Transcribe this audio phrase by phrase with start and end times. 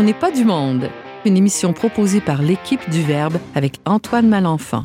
[0.00, 0.88] On n'est pas du monde.
[1.26, 4.82] Une émission proposée par l'équipe du Verbe avec Antoine Malenfant.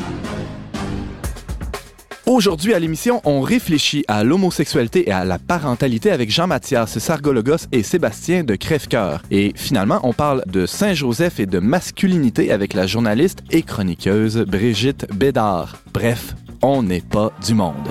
[2.26, 7.82] Aujourd'hui à l'émission, on réfléchit à l'homosexualité et à la parentalité avec Jean-Mathias Sargologos et
[7.82, 9.22] Sébastien de Crèvecoeur.
[9.32, 15.08] Et finalement, on parle de Saint-Joseph et de masculinité avec la journaliste et chroniqueuse Brigitte
[15.14, 15.78] Bédard.
[15.94, 17.88] Bref, on n'est pas du monde.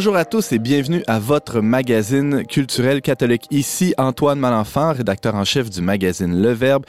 [0.00, 3.44] Bonjour à tous et bienvenue à votre magazine culturel catholique.
[3.50, 6.86] Ici Antoine Malenfant, rédacteur en chef du magazine Le Verbe,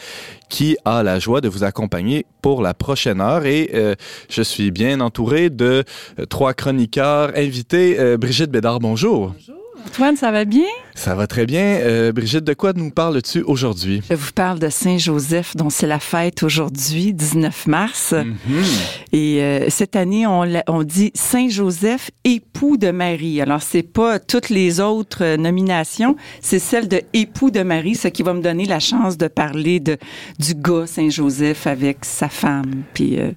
[0.48, 3.45] qui a la joie de vous accompagner pour la prochaine heure.
[3.45, 3.95] Et euh,
[4.30, 5.84] je suis bien entouré de
[6.20, 8.00] euh, trois chroniqueurs invités.
[8.00, 9.34] Euh, Brigitte Bédard, bonjour.
[9.36, 9.61] Bonjour.
[9.86, 10.68] Antoine, ça va bien?
[10.96, 11.62] Ça va très bien.
[11.62, 14.02] Euh, Brigitte, de quoi nous parles-tu aujourd'hui?
[14.10, 18.14] Je vous parle de Saint-Joseph, dont c'est la fête aujourd'hui, 19 mars.
[18.14, 18.64] Mhm.
[19.12, 23.42] Et euh, cette année, on, dit Saint-Joseph, époux de Marie.
[23.42, 28.08] Alors, c'est pas toutes les autres euh, nominations, c'est celle de époux de Marie, ce
[28.08, 29.98] qui va me donner la chance de parler de,
[30.40, 33.32] du gars Saint-Joseph avec sa femme, puis euh,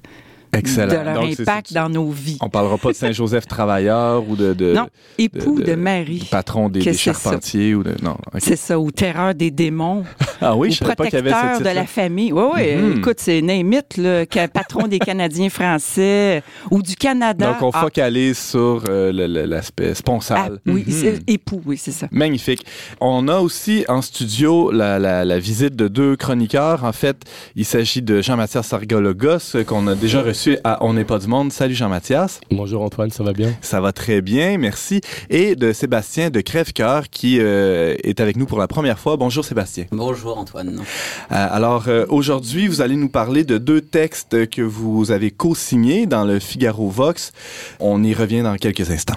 [0.59, 0.93] Excellent.
[0.93, 2.39] de leur Donc, impact dans nos vies.
[2.41, 4.87] On parlera pas de Saint-Joseph travailleur ou de, de, non,
[5.19, 6.27] époux de- de, de- Marie.
[6.31, 6.93] patron des, ça.
[6.93, 8.17] charpentiers ou de non.
[8.39, 10.05] C'est ça, ou terreur des démons.
[10.41, 12.33] Ah oui, ou je savais pas qu'il y avait ce protecteur de la famille.
[12.33, 12.75] Oui, oui.
[12.77, 12.99] Mhm.
[12.99, 17.53] Écoute, c'est Némite, là, patron des Canadiens français ou du Canada.
[17.53, 19.11] Donc on Ah, focalise sur euh,
[19.47, 20.61] l'aspect ah, sponsal.
[20.67, 20.93] oui, Mhm.
[20.93, 22.09] c'est époux, oui, c'est ça.
[22.11, 22.67] Magnifique.
[23.01, 26.85] On a aussi en studio la, la- la visite de deux chroniqueurs.
[26.85, 27.17] En fait,
[27.57, 31.27] il s'agit de Jean-Mathias Sargologos euh, qu'on a déjà reçu à On n'est pas du
[31.27, 31.53] monde.
[31.53, 32.41] Salut Jean-Mathias.
[32.51, 33.53] Bonjour Antoine, ça va bien?
[33.63, 35.01] Ça va très bien, merci.
[35.31, 39.17] Et de Sébastien de Crèvecoeur qui euh, est avec nous pour la première fois.
[39.17, 39.87] Bonjour Sébastien.
[39.91, 40.79] Bonjour Antoine.
[40.79, 40.83] Euh,
[41.29, 46.25] alors euh, aujourd'hui, vous allez nous parler de deux textes que vous avez co-signés dans
[46.25, 47.33] le Figaro Vox.
[47.81, 49.17] On y revient dans quelques instants.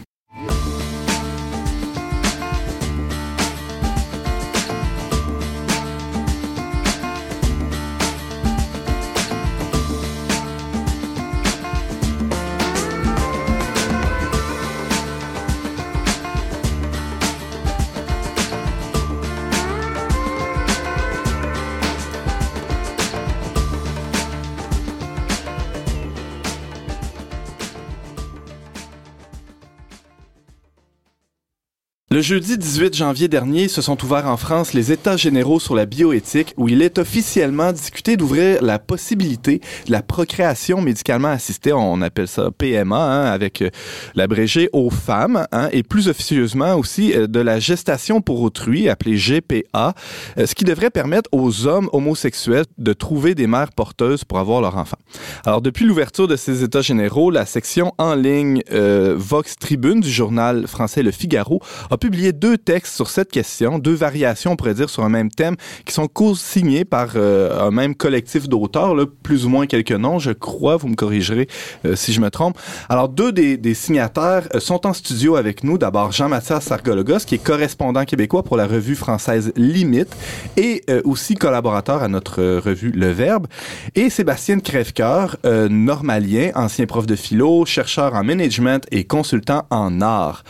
[32.18, 35.86] Le jeudi 18 janvier dernier se sont ouverts en France les États généraux sur la
[35.86, 42.02] bioéthique où il est officiellement discuté d'ouvrir la possibilité de la procréation médicalement assistée, on
[42.02, 43.70] appelle ça PMA hein, avec euh,
[44.16, 49.16] l'abrégé aux femmes, hein, et plus officieusement aussi euh, de la gestation pour autrui, appelée
[49.16, 49.94] GPA,
[50.40, 54.62] euh, ce qui devrait permettre aux hommes homosexuels de trouver des mères porteuses pour avoir
[54.62, 54.98] leur enfant.
[55.46, 60.66] Alors depuis l'ouverture de ces États généraux, la section en ligne Vox Tribune du journal
[60.66, 61.62] français Le Figaro
[61.92, 65.30] a publié deux textes sur cette question, deux variations, on pourrait dire, sur un même
[65.30, 70.18] thème, qui sont co-signés par euh, un même collectif d'auteurs, plus ou moins quelques noms,
[70.18, 71.50] je crois, vous me corrigerez
[71.84, 72.58] euh, si je me trompe.
[72.88, 75.78] Alors, deux des, des signataires euh, sont en studio avec nous.
[75.78, 80.16] D'abord, Jean-Mathias Sargologos, qui est correspondant québécois pour la revue française Limite,
[80.56, 83.48] et aussi collaborateur à notre revue Le Verbe,
[83.96, 90.46] et Sébastien Crèvecoeur, normalien, ancien prof de philo, chercheur en management et consultant en art.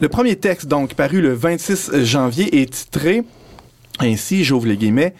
[0.00, 3.24] Le premier texte, donc, paru le 26 janvier, est titré
[3.98, 5.14] ainsi, j'ouvre les guillemets,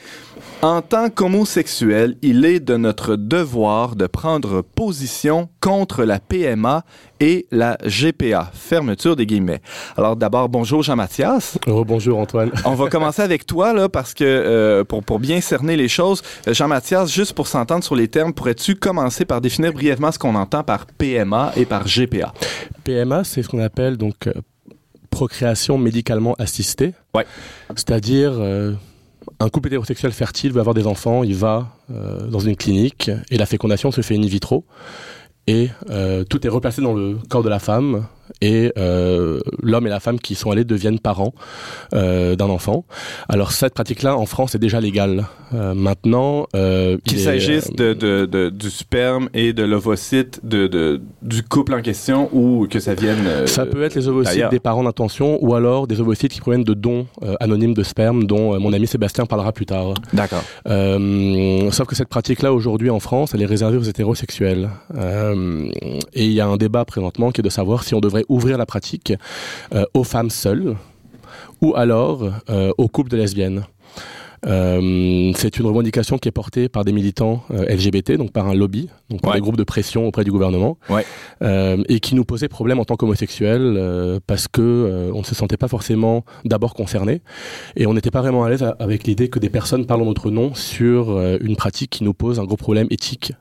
[0.61, 6.85] en tant qu'homosexuel, il est de notre devoir de prendre position contre la PMA
[7.19, 8.51] et la GPA.
[8.53, 9.63] Fermeture des guillemets.
[9.97, 11.59] Alors d'abord, bonjour Jean-Mathias.
[11.67, 12.51] bonjour Antoine.
[12.67, 16.23] On va commencer avec toi, là, parce que euh, pour, pour bien cerner les choses,
[16.47, 20.35] euh, Jean-Mathias, juste pour s'entendre sur les termes, pourrais-tu commencer par définir brièvement ce qu'on
[20.35, 22.35] entend par PMA et par GPA?
[22.85, 24.29] PMA, c'est ce qu'on appelle donc
[25.17, 26.93] procréation médicalement assistée.
[27.15, 27.25] Ouais.
[27.75, 28.75] C'est-à-dire euh,
[29.41, 33.39] un couple hétérosexuel fertile veut avoir des enfants, il va euh, dans une clinique et
[33.39, 34.67] la fécondation se fait in vitro.
[35.47, 38.07] Et euh, tout est replacé dans le corps de la femme
[38.41, 41.35] et euh, l'homme et la femme qui sont allés deviennent parents
[41.95, 42.85] euh, d'un enfant.
[43.29, 45.27] Alors cette pratique-là en France est déjà légale.
[45.55, 46.47] Euh, maintenant,
[47.05, 52.29] qu'il s'agisse de, de, de, du sperme et de l'ovocyte de, du couple en question
[52.33, 53.47] ou que ça vienne.
[53.47, 56.75] Ça peut être les ovocytes des parents d'intention ou alors des ovocytes qui proviennent de
[56.75, 57.07] dons
[57.41, 59.95] anonymes de sperme dont mon ami Sébastien parlera plus tard.
[60.13, 60.43] D'accord.
[60.65, 64.69] sauf que cette pratique-là aujourd'hui en France, elle est réservée aux hétérosexuels.
[64.97, 68.59] et il y a un débat présentement qui est de savoir si on devrait ouvrir
[68.59, 69.13] la pratique
[69.75, 70.77] euh, aux femmes seules
[71.61, 73.65] ou alors euh, aux couples de lesbiennes.
[74.47, 78.55] Euh, c'est une revendication qui est portée par des militants euh, LGBT, donc par un
[78.55, 81.05] lobby, donc par des groupes de pression auprès du gouvernement, ouais.
[81.43, 85.57] euh, et qui nous posait problème en tant qu'homosexuels parce que on ne se sentait
[85.57, 87.23] pas forcément d'abord concerné
[87.77, 90.31] et on n'était pas vraiment à l'aise avec l'idée que des personnes parlent en notre
[90.31, 93.33] nom sur une pratique qui nous pose un gros problème éthique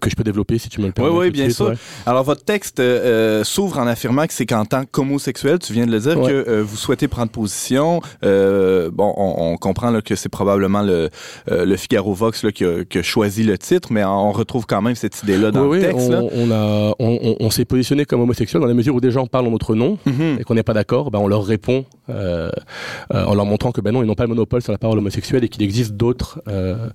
[0.00, 1.10] que je peux développer si tu me le permets.
[1.10, 1.72] Oui, oui, bien sûr.
[2.06, 2.82] Alors votre texte
[3.44, 6.76] s'ouvre en affirmant que c'est qu'en tant qu'homosexuel, tu viens de le dire, que vous
[6.76, 8.00] souhaitez prendre position.
[8.24, 11.10] Euh, euh, bon, on, comprend là, que c'est probablement le,
[11.50, 14.66] euh, le Figaro Vox là, qui, a, qui, a, choisi le titre, mais on retrouve
[14.66, 16.10] quand même cette idée-là dans le texte.
[16.10, 19.26] On, on, a, on, on s'est positionné comme homosexuel dans la mesure où des gens
[19.26, 20.40] parlent en notre nom mm-hmm.
[20.40, 22.50] et qu'on n'est pas d'accord, ben on leur répond euh,
[23.12, 24.98] euh, en leur montrant que ben non, ils n'ont pas le monopole sur la parole
[24.98, 26.88] homosexuelle et qu'il existe d'autres euh,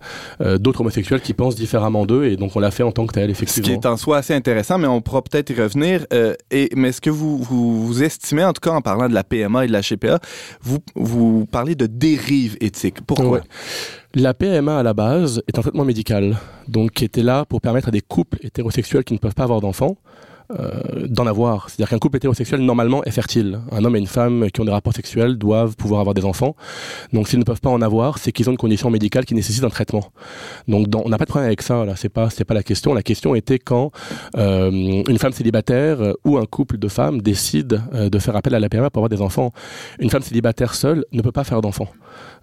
[0.57, 3.29] d'autres homosexuels qui pensent différemment d'eux et donc on l'a fait en tant que tel
[3.29, 3.65] effectivement.
[3.65, 6.05] Ce qui est en soi assez intéressant, mais on pourra peut-être y revenir.
[6.51, 9.23] et mais est-ce que vous, vous, vous estimez en tout cas en parlant de la
[9.23, 10.19] PMA et de la GPA,
[10.61, 13.01] vous vous parler de dérive éthique.
[13.05, 13.29] Pourquoi?
[13.29, 13.41] Ouais.
[14.15, 16.37] La PMA à la base est un traitement médical,
[16.67, 19.59] donc qui était là pour permettre à des couples hétérosexuels qui ne peuvent pas avoir
[19.59, 19.97] d'enfants
[20.59, 21.69] euh, d'en avoir.
[21.69, 23.59] C'est-à-dire qu'un couple hétérosexuel, normalement, est fertile.
[23.71, 26.55] Un homme et une femme qui ont des rapports sexuels doivent pouvoir avoir des enfants.
[27.11, 29.63] Donc, s'ils ne peuvent pas en avoir, c'est qu'ils ont une condition médicale qui nécessite
[29.63, 30.11] un traitement.
[30.67, 31.85] Donc, on n'a pas de problème avec ça.
[31.85, 32.93] Là, c'est pas, c'est pas la question.
[32.93, 33.91] La question était quand
[34.37, 38.59] euh, une femme célibataire ou un couple de femmes décide euh, de faire appel à
[38.59, 39.51] la PMA pour avoir des enfants.
[39.99, 41.89] Une femme célibataire seule ne peut pas faire d'enfants.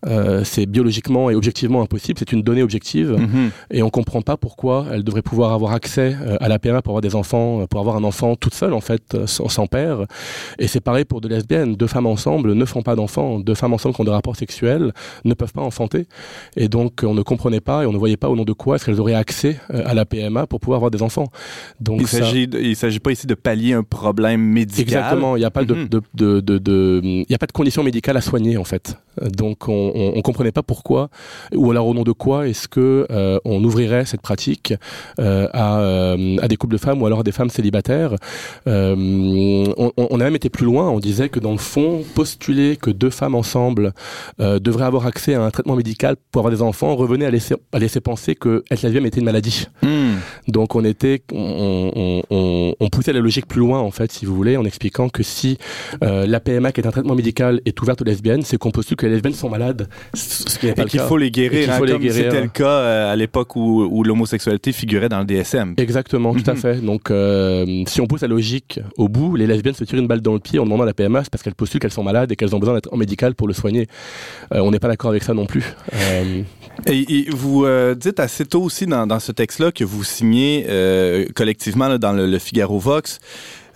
[0.06, 2.18] Euh, c'est biologiquement et objectivement impossible.
[2.18, 3.50] C'est une donnée objective -hmm.
[3.70, 6.92] et on comprend pas pourquoi elle devrait pouvoir avoir accès euh, à la PMA pour
[6.92, 9.98] avoir des enfants, pour avoir un enfant toute seule en fait, euh, sans, sans père.
[10.58, 11.72] Et c'est pareil pour deux lesbiennes.
[11.82, 13.30] Deux femmes ensemble ne font pas d'enfants.
[13.40, 14.86] Deux femmes ensemble qui ont des rapports sexuels
[15.24, 16.02] ne peuvent pas enfanter.
[16.62, 18.72] Et donc on ne comprenait pas et on ne voyait pas au nom de quoi
[18.76, 19.54] est-ce qu'elles auraient accès
[19.90, 21.28] à la PMA pour pouvoir avoir des enfants.
[21.80, 24.82] Donc il s'agit s'agit pas ici de pallier un problème médical.
[24.82, 25.36] Exactement.
[25.36, 25.88] Il n'y a pas mm -hmm.
[25.88, 28.86] de, de, de, de, il n'y a pas de condition médicale à soigner en fait.
[29.20, 31.10] Donc on, on comprenait pas pourquoi
[31.54, 34.74] ou alors au nom de quoi est-ce que euh, on ouvrirait cette pratique
[35.18, 38.14] euh, à, euh, à des couples de femmes ou alors à des femmes célibataires.
[38.66, 40.88] On, a même été plus loin.
[40.90, 43.92] On disait que dans le fond, postuler que deux femmes ensemble
[44.38, 47.78] devraient avoir accès à un traitement médical pour avoir des enfants revenait à laisser, à
[47.78, 49.66] laisser penser que être était une maladie.
[49.82, 50.09] Mm.
[50.48, 54.34] Donc on était, on, on, on, poussait la logique plus loin en fait, si vous
[54.34, 55.58] voulez, en expliquant que si
[56.02, 58.96] euh, la PMA, qui est un traitement médical, est ouverte aux lesbiennes, c'est qu'on postule
[58.96, 61.78] que les lesbiennes sont malades, ce qui n'est pas et qu'il faut les guérir, hein,
[61.78, 65.74] comme c'était le cas euh, à l'époque où, où l'homosexualité figurait dans le DSM.
[65.76, 66.84] Exactement, tout à fait.
[66.84, 70.20] Donc euh, si on pousse la logique au bout, les lesbiennes se tirent une balle
[70.20, 72.36] dans le pied en demandant la PMA, c'est parce qu'elles postulent qu'elles sont malades et
[72.36, 73.86] qu'elles ont besoin d'être en médical pour le soigner.
[74.50, 75.64] On n'est pas d'accord avec ça non plus.
[76.86, 80.66] Et, et, vous euh, dites assez tôt aussi dans, dans ce texte-là que vous signez
[80.68, 83.18] euh, collectivement là, dans le, le, Figaro Vox,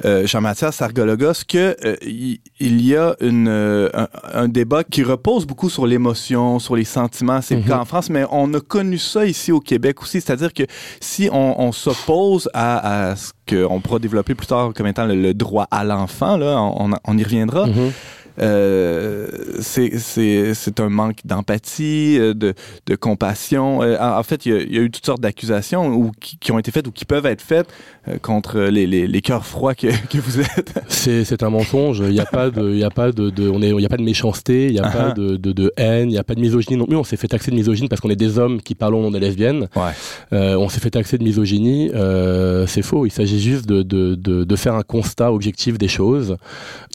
[0.04, 5.68] euh, Jean-Mathias Sargologos, que euh, il y a une, un, un, débat qui repose beaucoup
[5.68, 7.40] sur l'émotion, sur les sentiments.
[7.42, 7.80] C'est mm -hmm.
[7.80, 10.20] en France, mais on a connu ça ici au Québec aussi.
[10.20, 10.64] C'est-à-dire que
[11.00, 15.14] si on, on s'oppose à, à, ce qu'on pourra développer plus tard comme étant le,
[15.14, 17.66] le droit à l'enfant, là, on, on, y reviendra.
[17.66, 17.90] Mm -hmm.
[18.40, 19.28] Euh,
[19.60, 22.54] c'est un manque d'empathie, euh, de,
[22.86, 23.82] de compassion.
[23.82, 26.52] Euh, en fait, il y, a, il y, a, eu toutes sortes d'accusations qui, qui,
[26.52, 27.68] ont été faites ou qui peuvent être faites
[28.08, 30.74] euh, contre les, les, les cœurs froids que, que, vous êtes.
[30.88, 32.00] C'est un mensonge.
[32.00, 33.88] Il n'y a pas de, il a pas de, de on est, il y a
[33.88, 34.92] pas de méchanceté, il n'y a uh -huh.
[34.92, 36.96] pas de, de, de haine, il n'y a pas de misogynie non plus.
[36.96, 39.10] On s'est fait taxer de misogynie parce qu'on est des hommes qui parlons au nom
[39.10, 39.68] des lesbiennes.
[39.76, 39.94] Ouais.
[40.64, 41.90] on s'est fait taxer de misogynie.
[42.66, 43.06] c'est faux.
[43.06, 46.36] Il s'agit juste de, de, de, de faire un constat objectif des choses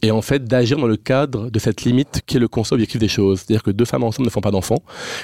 [0.02, 3.00] et en fait d'agir dans le cadre de cette limite qui est le constat objectif
[3.00, 3.40] des choses.
[3.40, 4.82] C'est-à-dire que deux femmes ensemble ne font pas d'enfants,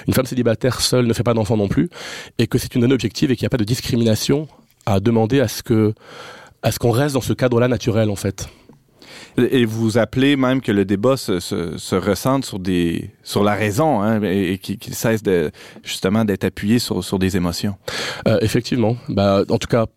[0.07, 1.89] une femme célibataire seule ne fait pas d'enfants non plus,
[2.37, 4.47] et que c'est une donnée objective et qu'il n'y a pas de discrimination
[4.85, 5.93] à demander à ce que
[6.63, 8.47] à ce qu'on reste dans ce cadre-là naturel en fait.
[9.37, 13.53] Et vous appelez même que le débat se, se, se ressente sur des sur la
[13.53, 15.51] raison hein, et, et qu'il qu cesse de
[15.83, 17.75] justement d'être appuyé sur, sur des émotions.
[18.27, 19.87] Euh, effectivement, bah, en tout cas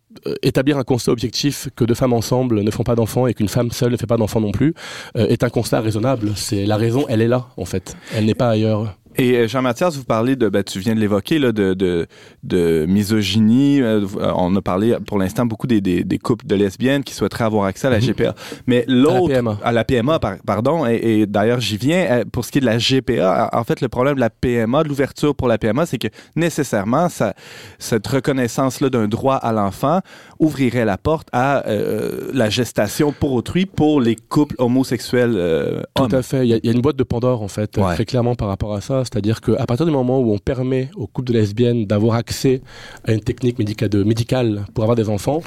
[0.42, 3.70] établir un constat objectif que deux femmes ensemble ne font pas d'enfants et qu'une femme
[3.70, 4.74] seule ne fait pas d'enfants non plus
[5.16, 6.32] euh, est un constat raisonnable.
[6.36, 8.94] C'est la raison, elle est là en fait, elle n'est pas ailleurs.
[9.20, 12.06] Et euh, Jean-Mathias, vous parlez de, ben, tu viens de l'évoquer, là, de, de,
[12.44, 13.82] de misogynie.
[13.82, 17.44] Euh, on a parlé pour l'instant beaucoup des, des, des, couples de lesbiennes qui souhaiteraient
[17.44, 18.36] avoir accès à la GPA.
[18.68, 22.06] Mais l'autre, à la PMA, à la PMA par, pardon, et, et d'ailleurs j'y viens.
[22.10, 24.84] euh, Pour ce qui est de la GPA, en fait, le problème de la PMA,
[24.84, 27.34] de l'ouverture pour la PMA, c'est que nécessairement, ça,
[27.80, 30.00] cette reconnaissance-là d'un droit à l'enfant
[30.38, 36.08] ouvrirait la porte à euh, la gestation pour autrui pour les couples homosexuels euh, Tout
[36.12, 36.46] à fait.
[36.46, 37.94] Il y, a, il y a une boîte de Pandore, en fait, Ouais.
[37.94, 39.02] très clairement par rapport à ça.
[39.04, 42.62] C'est-à-dire qu'à partir du moment où on permet aux couples de lesbiennes d'avoir accès
[43.06, 45.42] à une technique de- médicale pour avoir des enfants,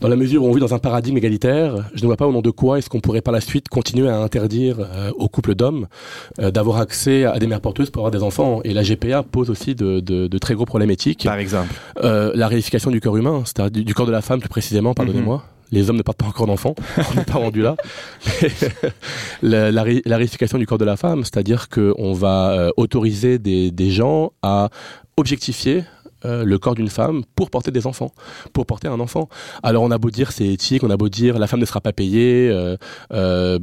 [0.00, 2.32] dans la mesure où on vit dans un paradigme égalitaire, je ne vois pas au
[2.32, 5.54] nom de quoi est-ce qu'on pourrait par la suite continuer à interdire euh, aux couples
[5.54, 5.86] d'hommes
[6.38, 8.60] d'avoir accès à des mères porteuses pour avoir des enfants.
[8.64, 11.24] Et la GPA pose aussi de, de- de très gros problèmes éthiques.
[11.24, 11.74] Par exemple.
[12.02, 15.42] La réification du corps humain, c'est-à-dire du, du corps de la plus précisément, pardonnez-moi.
[15.70, 16.74] Les hommes ne partent pas encore d'enfants,
[17.10, 17.76] on n'est pas rendu là.
[19.42, 23.38] la, la, ré- la réification du corps de la femme, c'est-à-dire qu'on va euh, autoriser
[23.38, 24.68] des, des gens à
[25.16, 25.84] objectifier
[26.24, 28.10] euh, le corps d'une femme pour porter des enfants,
[28.52, 29.28] pour porter un enfant.
[29.62, 31.80] Alors on a beau dire c'est éthique, on a beau dire la femme ne sera
[31.80, 32.76] pas payée, euh,
[33.12, 33.58] euh,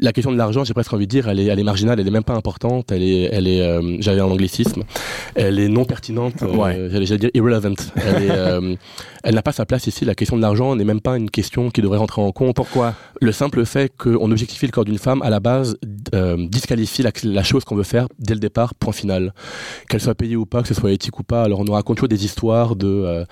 [0.00, 2.06] la question de l'argent, j'ai presque envie de dire, elle est, elle est marginale, elle
[2.08, 4.82] est même pas importante, elle est, elle est, j'avais un anglicisme,
[5.34, 6.88] elle est non pertinente, Ouais.
[6.90, 7.74] j'allais dire irrelevant.
[7.96, 8.78] Elle est,
[9.22, 10.04] elle n'a pas sa place ici.
[10.04, 12.56] La question de l'argent n'est même pas une question qui devrait rentrer en compte.
[12.56, 12.94] Pourquoi?
[13.20, 15.76] Le simple fait qu'on objectifie le corps d'une femme, à la base,
[16.14, 19.32] euh, disqualifie la, la chose qu'on veut faire dès le départ, point final.
[19.88, 21.42] Qu'elle soit payée ou pas, que ce soit éthique ou pas.
[21.42, 23.24] Alors on nous raconte toujours des histoires de, euh,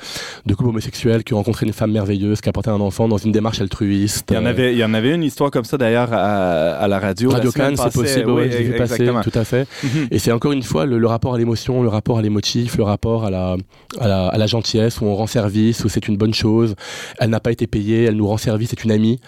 [0.46, 3.16] de couples homosexuels qui ont rencontré une femme merveilleuse, qui a porté un enfant dans
[3.18, 4.26] une démarche altruiste.
[4.30, 6.88] Il y en avait, il y en avait une histoire comme ça d'ailleurs à, à
[6.88, 7.30] la radio.
[7.30, 9.22] Radio Cannes, c'est possible, Oui, ouais, j'ai vu passer, exactement.
[9.22, 9.66] tout à fait.
[9.82, 10.08] Mhm.
[10.10, 12.84] Et c'est encore une fois le, le rapport à l'émotion, le rapport à l'émotif, le
[12.84, 13.56] rapport à la,
[14.00, 16.74] à, la, à la gentillesse, où on rend service, où c'est une bonne chose.
[17.18, 19.20] Elle n'a pas été payée, elle nous rend service, c'est une amie.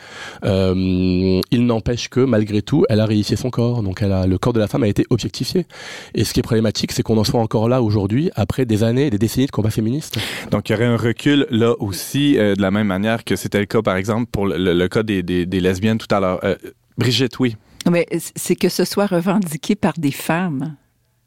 [0.44, 3.82] Euh, il n'empêche que, malgré tout, elle a réifié son corps.
[3.82, 5.66] Donc elle a, le corps de la femme a été objectifié.
[6.14, 9.06] Et ce qui est problématique, c'est qu'on en soit encore là aujourd'hui, après des années
[9.06, 10.18] et des décennies de combat féministe.
[10.50, 13.60] Donc, il y aurait un recul là aussi, euh, de la même manière que c'était
[13.60, 16.20] le cas, par exemple, pour le, le- le cas des, des, des lesbiennes tout à
[16.20, 16.40] l'heure.
[16.44, 16.56] Euh,
[16.98, 17.56] Brigitte, oui.
[17.90, 20.76] Mais c'est que ce soit revendiqué par des femmes.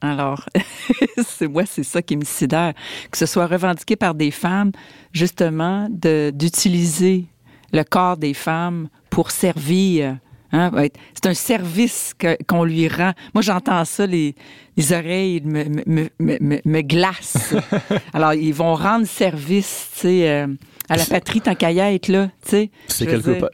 [0.04, 0.44] Alors,
[1.26, 2.74] c'est moi, c'est ça qui me sidère.
[3.10, 4.72] Que ce soit revendiqué par des femmes,
[5.14, 7.26] justement, d'utiliser
[7.72, 10.18] le corps des femmes pour servir.
[10.52, 10.72] Hein,
[11.16, 12.14] c'est un service
[12.48, 13.14] qu'on lui rend.
[13.34, 14.36] Moi, j'entends ça, les,
[14.78, 17.56] les oreilles me, me, me, me, me- me glacent.
[18.14, 20.48] Alors, ils vont rendre service, tu sais, euh,
[20.90, 22.72] à la patrie tant qu'à y être, là, tu sais.
[22.88, 23.50] C'est quelque part,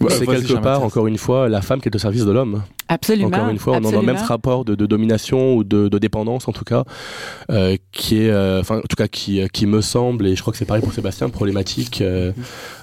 [0.00, 2.62] Ouais, c'est quelque part, encore une fois, la femme qui est au service de l'homme.
[2.88, 3.28] Absolument.
[3.28, 5.98] Encore une fois, on est dans le même rapport de, de domination ou de, de
[5.98, 6.84] dépendance, en tout cas,
[7.50, 10.40] euh, qui est, euh, enfin, en tout cas, qui, euh, qui me semble, et je
[10.40, 12.32] crois que c'est pareil pour Sébastien, problématique euh,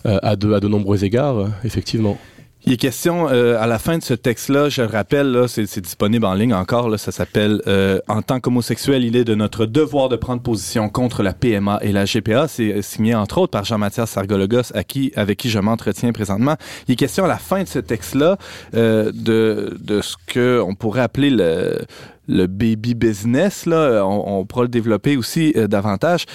[0.06, 2.18] euh, à, de, à de nombreux égards, effectivement.
[2.66, 6.26] Il est question, euh, à la fin de ce texte-là, je le rappelle, c'est disponible
[6.26, 10.08] en ligne encore, là, ça s'appelle euh, En tant qu'homosexuel, il est de notre devoir
[10.08, 12.48] de prendre position contre la PMA et la GPA.
[12.48, 16.56] C'est euh, signé entre autres par Jean-Mathias Sargologos, à qui, avec qui je m'entretiens présentement.
[16.88, 18.38] Il est question à la fin de ce texte-là
[18.76, 21.80] euh, de, de ce qu'on pourrait appeler le,
[22.28, 23.66] le baby business.
[23.66, 24.06] Là.
[24.06, 26.26] On, on pourra le développer aussi euh, davantage.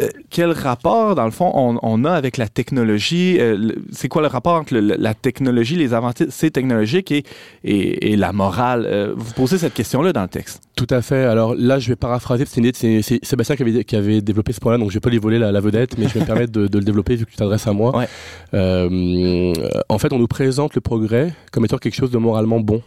[0.00, 3.36] Euh, quel rapport, dans le fond, on, on a avec la technologie?
[3.40, 7.24] Euh, c'est quoi le rapport entre le- la technologie, les avancées technologiques et,
[7.64, 8.86] et, et la morale?
[8.86, 10.62] Euh, vous posez cette question-là dans le texte.
[10.76, 11.24] Tout à fait.
[11.24, 14.90] Alors là, je vais paraphraser, c'est Sébastien qui avait, qui avait développé ce point-là, donc
[14.90, 16.78] je vais pas lui voler la, la vedette, mais je vais me permettre de, de
[16.78, 17.96] le développer vu que tu t'adresses à moi.
[17.96, 18.08] Ouais.
[18.54, 19.52] Euh,
[19.88, 22.82] en fait, on nous présente le progrès comme étant quelque chose de moralement bon.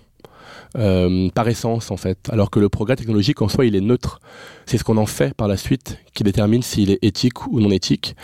[0.76, 4.20] Euh, par essence en fait, alors que le progrès technologique en soi il est neutre.
[4.66, 7.70] C'est ce qu'on en fait par la suite qui détermine s'il est éthique ou non
[7.70, 8.16] éthique.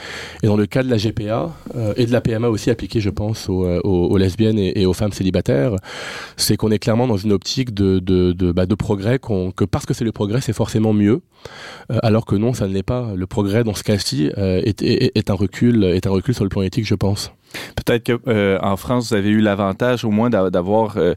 [0.42, 3.12] Et dans le cas de la GPA euh, et de la PMA aussi appliquée, je
[3.12, 5.76] pense, aux, euh, aux- aux lesbiennes et, aux femmes célibataires,
[6.38, 9.86] c'est qu'on est clairement dans une optique de, de, de, bah, de progrès, que parce
[9.86, 11.22] que c'est le progrès, c'est forcément mieux,
[11.92, 13.14] euh, alors que non, ça ne l'est pas.
[13.16, 16.46] Le progrès dans ce cas-ci euh, est, est, est un recul, est un recul sur
[16.46, 17.32] le plan éthique, je pense.
[17.76, 21.14] Peut-être que euh, en France, vous avez eu l'avantage au moins d'a- d'avoir euh,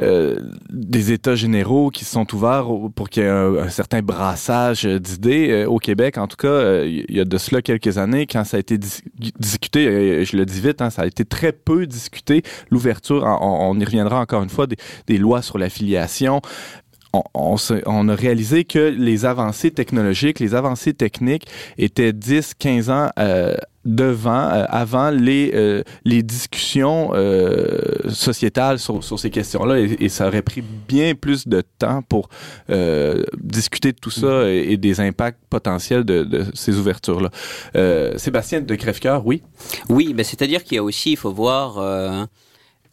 [0.00, 0.36] euh,
[0.70, 5.50] des États généraux qui sont ouverts pour qu'il y ait un, certain brassage d'idées.
[5.50, 8.44] Euh, au Québec, en tout cas, euh, il y a de cela quelques années, quand
[8.44, 9.02] ça a été dis-
[9.38, 12.42] discuté, je le dis vite, hein, ça a été très peu discuté.
[12.70, 16.40] L'ouverture, on, on y reviendra encore une fois, des, des lois sur l'affiliation.
[17.12, 22.54] On, on, se- on a réalisé que les avancées technologiques, les avancées techniques étaient 10,
[22.58, 23.54] 15 ans euh,
[23.84, 27.66] devant, euh, avant les, euh, les discussions euh,
[28.08, 32.28] sociétales sur, sur ces questions-là et, et ça aurait pris bien plus de temps pour
[32.70, 37.30] euh, discuter de tout ça et, et des impacts potentiels de, de ces ouvertures-là.
[37.76, 39.42] Euh, Sébastien de Crèvecoeur, oui?
[39.88, 42.24] Oui, ben c'est-à-dire qu'il y a aussi, il faut voir, euh,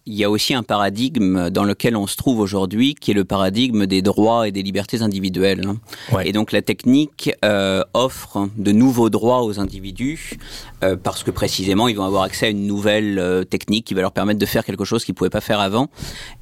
[0.05, 3.25] il y a aussi un paradigme dans lequel on se trouve aujourd'hui, qui est le
[3.25, 5.65] paradigme des droits et des libertés individuelles.
[6.11, 6.27] Ouais.
[6.27, 10.37] Et donc la technique euh, offre de nouveaux droits aux individus
[10.83, 14.01] euh, parce que précisément ils vont avoir accès à une nouvelle euh, technique qui va
[14.01, 15.89] leur permettre de faire quelque chose qu'ils pouvaient pas faire avant.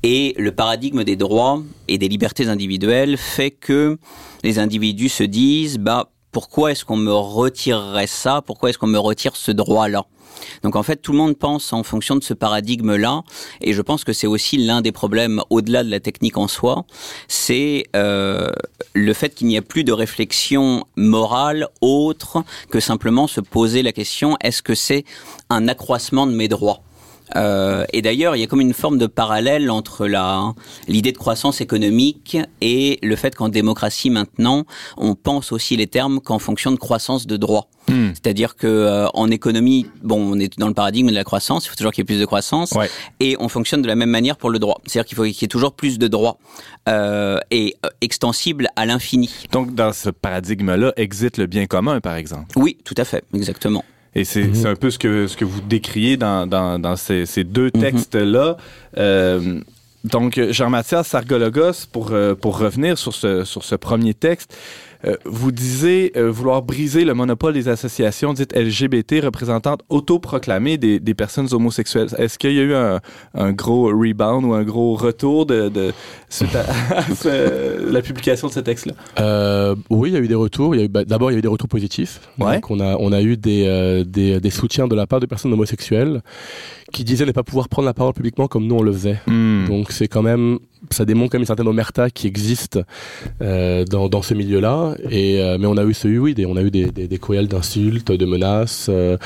[0.04, 3.98] Et le paradigme des droits et des libertés individuelles fait que
[4.44, 8.44] les individus se disent bah pourquoi est-ce qu'on me retirerait ça?
[8.46, 10.06] Pourquoi est-ce qu'on me retire ce droit-là?
[10.62, 13.24] Donc en fait, tout le monde pense en fonction de ce paradigme-là,
[13.60, 16.86] et je pense que c'est aussi l'un des problèmes au-delà de la technique en soi,
[17.28, 18.52] c'est euh,
[18.94, 23.92] le fait qu'il n'y a plus de réflexion morale autre que simplement se poser la
[23.92, 25.06] question est-ce que c'est
[25.50, 26.84] un accroissement de mes droits?
[27.36, 30.54] Euh, et d'ailleurs, il y a comme une forme de parallèle entre la
[30.88, 34.66] l'idée de croissance économique et le fait qu'en démocratie maintenant,
[34.98, 37.70] on pense aussi les termes qu'en fonction de croissance de droit.
[37.90, 38.10] Hmm.
[38.10, 41.70] C'est-à-dire que euh, en économie, bon, on est dans le paradigme de la croissance, il
[41.70, 42.90] faut toujours qu'il y ait plus de croissance, Ouais.
[43.22, 44.82] et on fonctionne de la même manière pour le droit.
[44.86, 46.38] C'est-à-dire qu'il faut qu'il y ait toujours plus de droits
[46.90, 49.30] euh, et euh, extensible à l'infini.
[49.54, 52.48] Donc, dans ce paradigme-là, existe le bien commun, par exemple.
[52.58, 53.86] Oui, tout à fait, exactement.
[54.18, 54.56] Et c'est Mhm.
[54.56, 57.70] c'est un peu ce que, ce que vous décriez dans, dans, dans ces, ces deux
[57.74, 57.82] Mhm.
[57.82, 58.58] textes-là.
[58.98, 59.60] Euh,
[60.04, 64.56] donc, Jean-Mathias Sargologos, pour, euh, pour revenir sur ce, sur ce premier texte,
[65.26, 71.14] vous disiez euh, vouloir briser le monopole des associations dites LGBT représentantes autoproclamées des, des
[71.14, 72.08] personnes homosexuelles.
[72.18, 73.00] Est-ce qu'il y a eu un,
[73.34, 75.94] un gros rebound ou un gros retour de, de
[76.30, 76.62] suite à,
[76.98, 78.94] à ce- la publication de ce texte-là?
[79.20, 80.76] Euh, oui, il y a eu des retours.
[80.76, 82.20] Il y a eu, bah, d'abord, il y a eu des retours positifs.
[82.40, 82.56] Ouais.
[82.56, 85.26] Donc, on a, on a eu des, euh, des, des soutiens de la part de
[85.26, 86.22] personnes homosexuelles
[86.92, 89.20] qui disaient ne pas pouvoir prendre la parole publiquement comme nous on le faisait.
[89.28, 89.66] Hmm.
[89.68, 92.80] Donc, c'est quand même, ça démontre quand même une certaine omerta qui existe
[93.42, 94.96] euh, dans, dans ce milieu-là.
[95.10, 97.18] Et euh, mais on a eu ce oui, des, on a eu des, des, des
[97.18, 98.88] courriels d'insultes, de menaces.
[98.90, 99.18] euh,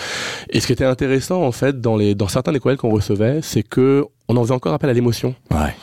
[0.50, 3.40] et ce qui était intéressant en fait dans les, dans certains des courriels qu'on recevait,
[3.42, 5.36] c'est que on en faisait encore appel à l'émotion.
[5.52, 5.76] Ouais.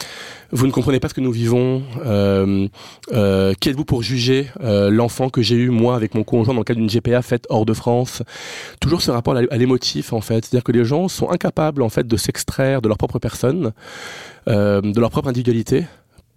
[0.50, 1.82] Vous ne comprenez pas ce que nous vivons.
[2.06, 2.68] Euh,
[3.12, 6.60] euh, qui êtes-vous pour juger euh, l'enfant que j'ai eu moi avec mon conjoint dans
[6.60, 8.22] le cadre d'une GPA faite hors de France?
[8.80, 12.06] Toujours ce rapport à l'émotif en fait, c'est-à-dire que les gens sont incapables en fait
[12.06, 13.72] de s'extraire de leur propre personne,
[14.48, 15.84] euh, de leur propre individualité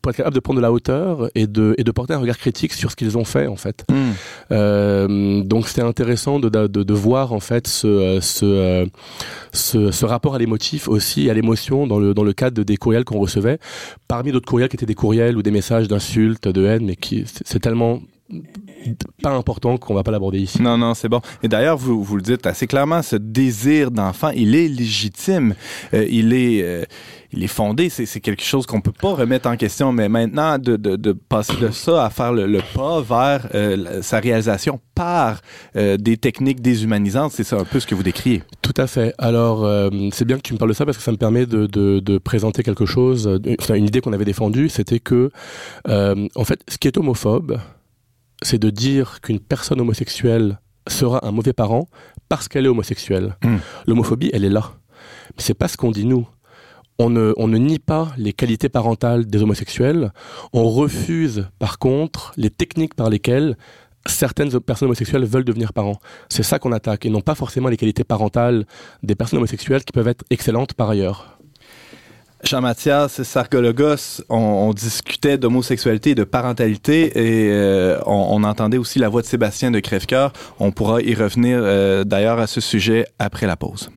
[0.02, 2.38] pour être capable de prendre de la hauteur et de, et de porter un regard
[2.38, 3.86] critique sur ce qu'ils ont fait en fait.
[3.90, 4.12] Hmm.
[4.52, 8.88] Euh, donc c'était intéressant de, de, de voir en fait ce, ce,
[9.54, 13.06] ce, ce rapport à l'émotif aussi, à l'émotion dans le, dans le cadre des courriels
[13.06, 13.60] qu'on recevait.
[14.08, 17.24] Parmi d'autres courriels qui étaient des courriels ou des messages d'insultes, de haine, mais qui
[17.26, 18.02] c'est tellement
[19.22, 20.62] pas important qu'on va pas l'aborder ici.
[20.62, 21.22] Non, non, c'est bon.
[21.44, 25.54] Et d'ailleurs, vous, vous le dites assez clairement, ce désir d'enfant, il est légitime.
[25.94, 26.64] Euh, il est...
[26.64, 26.84] euh,
[27.34, 30.76] il est fondé, c'est quelque chose qu'on peut pas remettre en question, mais maintenant de,
[30.76, 34.82] de, de passer de ça à faire le, le pas vers euh, la- sa réalisation
[34.94, 35.40] par
[35.78, 38.44] euh, des techniques déshumanisantes, c'est ça un peu ce que vous décriez.
[38.62, 39.16] Tout à fait.
[39.18, 41.46] Alors, euh, c'est bien que tu me parles de ça parce que ça me permet
[41.46, 43.40] de, de, présenter quelque chose,
[43.74, 45.32] une idée qu'on avait défendue, c'était que,
[45.88, 47.60] en fait, ce qui est homophobe,
[48.42, 51.88] c'est de dire qu'une personne homosexuelle sera un mauvais parent
[52.30, 53.38] parce qu'elle est homosexuelle.
[53.44, 53.58] Mm.
[53.88, 54.74] L'homophobie, elle est là.
[55.36, 56.28] Mais c'est pas ce qu'on dit nous.
[57.00, 60.12] On ne, on ne nie pas les qualités parentales des homosexuels.
[60.54, 63.58] On refuse, par contre, les techniques par lesquelles
[64.06, 66.00] certaines personnes homosexuelles veulent devenir parents.
[66.30, 68.66] C'est ça qu'on attaque, et non pas forcément les qualités parentales
[69.04, 71.40] des personnes homosexuelles qui peuvent être excellentes par ailleurs.
[72.44, 79.00] Jean-Mathias Sargologos, on, on discutait d'homosexualité et de parentalité et euh, on, on entendait aussi
[79.00, 80.34] la voix de Sébastien de Crèvecoeur.
[80.60, 83.90] On pourra y revenir euh, d'ailleurs à ce sujet après la pause.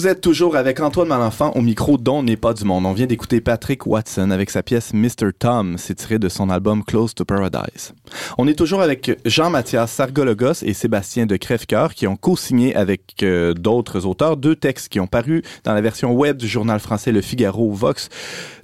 [0.00, 2.86] Vous êtes toujours avec Antoine Malenfant au micro dont n'est pas du monde.
[2.86, 5.30] On vient d'écouter Patrick Watson avec sa pièce Mr.
[5.38, 7.92] Tom, c'est tiré de son album Close to Paradise.
[8.38, 13.52] On est toujours avec Jean-Mathias Sargologos et Sébastien de Crèvecoeur qui ont co-signé avec euh,
[13.52, 17.20] d'autres auteurs deux textes qui ont paru dans la version web du journal français Le
[17.20, 18.08] Figaro Vox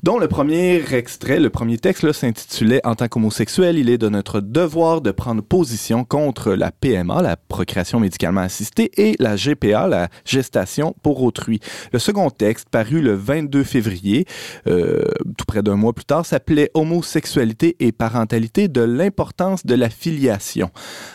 [0.02, 4.40] dont le premier extrait, le premier texte s'intitulait En tant qu'homosexuel, il est de notre
[4.40, 10.08] devoir de prendre position contre la PMA, la procréation médicalement assistée, et la GPA, la
[10.24, 11.60] gestation pour autrui.
[11.92, 14.26] Le second texte, paru le 22 février,
[14.66, 15.02] euh,
[15.36, 20.70] tout près d'un mois plus tard, s'appelait Homosexualité et parentalité de l'importance de la filiation.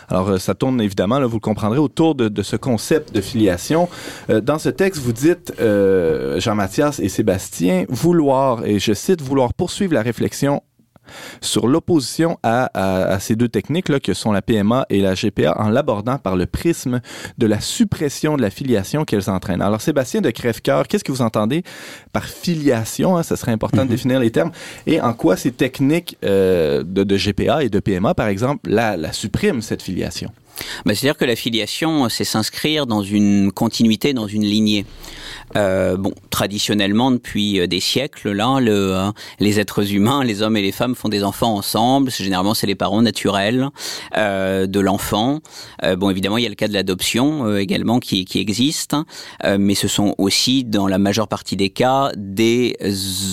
[0.08, 3.88] Alors, euh, ça tourne évidemment, vous le comprendrez, autour de, ce concept de filiation.
[4.30, 9.94] Euh, dans ce texte, vous dites, Jean-Mathias et Sébastien, vouloir, et je cite, vouloir poursuivre
[9.94, 10.62] la réflexion
[11.40, 15.14] sur l'opposition à, à, à, ces deux techniques là, que sont la PMA et la
[15.14, 17.00] GPA en l'abordant par le prisme
[17.38, 19.62] de la suppression de la filiation qu'elles entraînent.
[19.62, 21.62] Alors Sébastien de Crèvecoeur, qu'est-ce que vous entendez
[22.12, 23.16] par filiation?
[23.16, 23.22] Hein?
[23.22, 23.88] Ça serait important mm -hmm.
[23.88, 24.52] de définir les termes.
[24.86, 28.96] Et en quoi ces techniques euh, de, de, GPA et de PMA, par exemple, la,
[28.96, 30.30] la suppriment, cette filiation?
[30.84, 34.84] Ben, C'est-à-dire que la filiation, c'est s'inscrire dans une continuité, dans une lignée.
[35.56, 40.56] Euh, bon, traditionnellement, depuis euh, des siècles, là, le, euh, les êtres humains, les hommes
[40.56, 42.10] et les femmes font des enfants ensemble.
[42.10, 43.68] Généralement, c'est les parents naturels
[44.16, 45.40] euh, de l'enfant.
[45.82, 48.96] Euh, bon, évidemment, il y a le cas de l'adoption également qui, qui existe,
[49.58, 52.76] mais ce sont aussi, dans la majeure partie des cas, des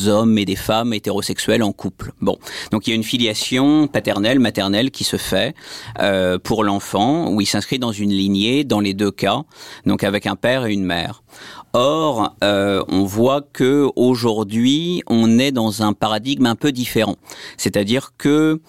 [0.08, 2.12] hommes et des femmes hétérosexuels en couple.
[2.22, 2.38] Bon,
[2.72, 5.56] donc il y a une filiation paternelle, maternelle qui se fait
[6.44, 9.44] pour l'enfant, où il s'inscrit dans une lignée, dans les deux cas,
[9.86, 11.24] donc avec un père et une mère.
[11.74, 12.09] Or,
[12.44, 17.18] euh, on voit que aujourd'hui, on est dans un paradigme un peu différent.
[17.58, 18.60] C'est-à-dire que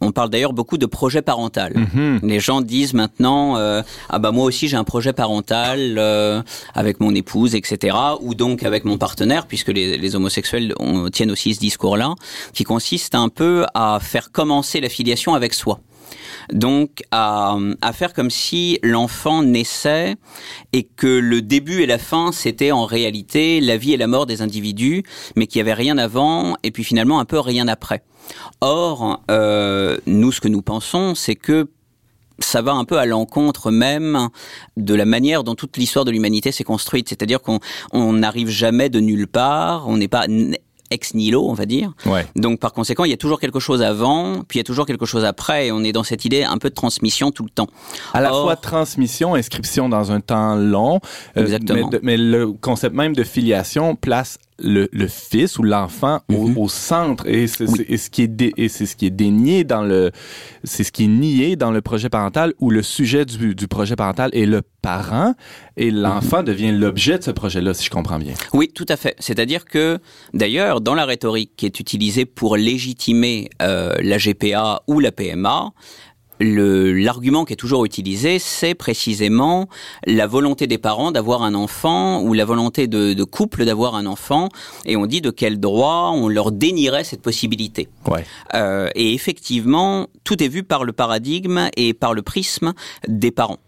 [0.00, 1.72] on parle d'ailleurs beaucoup de projet parental.
[1.74, 2.18] -hmm.
[2.32, 3.82] Les gens disent maintenant euh,
[4.14, 6.42] ah bah moi aussi j'ai un projet parental euh,
[6.80, 7.96] avec mon épouse etc.
[8.26, 12.10] ou donc avec mon partenaire puisque les, les homosexuels on, tiennent aussi ce discours-là
[12.56, 13.54] qui consiste un peu
[13.86, 15.76] à faire commencer la filiation avec soi
[16.52, 20.16] donc à, à faire comme si l'enfant naissait
[20.72, 24.26] et que le début et la fin c'était en réalité la vie et la mort
[24.26, 25.02] des individus,
[25.36, 28.02] mais qu'il n'y avait rien avant et puis finalement un peu rien après.
[28.60, 31.68] Or, euh, nous ce que nous pensons, c'est que
[32.38, 34.28] ça va un peu à l'encontre même
[34.76, 37.08] de la manière dont toute l'histoire de l'humanité s'est construite.
[37.08, 37.60] C'est-à-dire qu'on
[38.12, 40.26] n'arrive jamais de nulle part, on n'est pas
[40.90, 41.92] ex nihilo, on va dire.
[42.06, 42.26] Ouais.
[42.36, 44.86] Donc par conséquent, il y a toujours quelque chose avant, puis il y a toujours
[44.86, 47.50] quelque chose après, et on est dans cette idée un peu de transmission tout le
[47.50, 47.68] temps.
[48.12, 51.00] À la Or, fois transmission, inscription dans un temps long,
[51.36, 56.20] euh, mais, de, mais, le concept même de filiation place le, le fils ou l'enfant
[56.28, 56.56] mm -hmm.
[56.56, 57.98] au, au, centre et c'est oui.
[57.98, 60.10] ce qui est dé, et c'est ce qui est dénié dans le
[60.64, 63.96] c'est ce qui est nié dans le projet parental où le sujet du, du projet
[63.96, 65.34] parental est le parent
[65.76, 66.50] et l'enfant mm -hmm.
[66.52, 68.34] devient l'objet de ce projet-là si je comprends bien.
[68.58, 69.14] Oui, tout à fait.
[69.26, 69.86] C'est-à-dire que
[70.40, 75.58] d'ailleurs dans la rhétorique qui est utilisée pour légitimer euh, la GPA ou la PMA,
[76.40, 79.68] l'argument qui est toujours utilisé, c'est précisément
[80.06, 84.06] la volonté des parents d'avoir un enfant ou la volonté de, de couple d'avoir un
[84.06, 84.48] enfant,
[84.84, 87.88] et on dit de quel droit on leur dénierait cette possibilité.
[88.06, 88.24] Ouais.
[88.54, 92.74] Euh, et effectivement, tout est vu par le paradigme et par le prisme
[93.08, 93.58] des parents.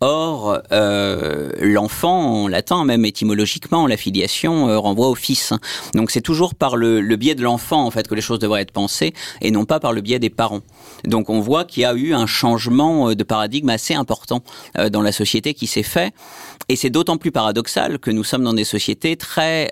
[0.00, 5.54] Or, euh, l'enfant, en latin, même étymologiquement, la filiation euh, renvoie au fils.
[5.94, 8.60] Donc c'est toujours par le, le biais de l'enfant, en fait, que les choses devraient
[8.60, 10.60] être pensées, et non pas par le biais des parents.
[11.04, 14.42] Donc on voit qu'il y a eu un changement euh, de paradigme assez important
[14.76, 16.12] euh, dans la société qui s'est fait,
[16.68, 19.70] et c'est d'autant plus paradoxal que nous sommes dans des sociétés très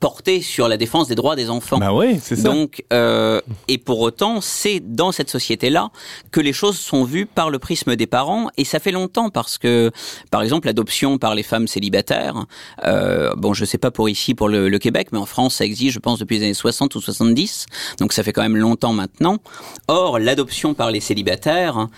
[0.00, 1.78] portées sur la défense des droits des enfants.
[1.78, 2.42] Bah oui, c'est ça.
[2.42, 5.90] Donc, et pour autant, c'est dans cette société-là
[6.30, 9.58] que les choses sont vues par le prisme des parents, et ça fait longtemps parce
[9.58, 9.90] que,
[10.30, 12.46] par exemple, l'adoption par les femmes célibataires,
[12.84, 15.64] euh, bon, je sais pas pour ici, pour le, le, Québec, mais en France, ça
[15.64, 17.66] existe, je pense, depuis les années 60 ou 70,
[18.00, 19.38] donc ça fait quand même longtemps maintenant.
[19.88, 21.88] Or, l'adoption par les célibataires,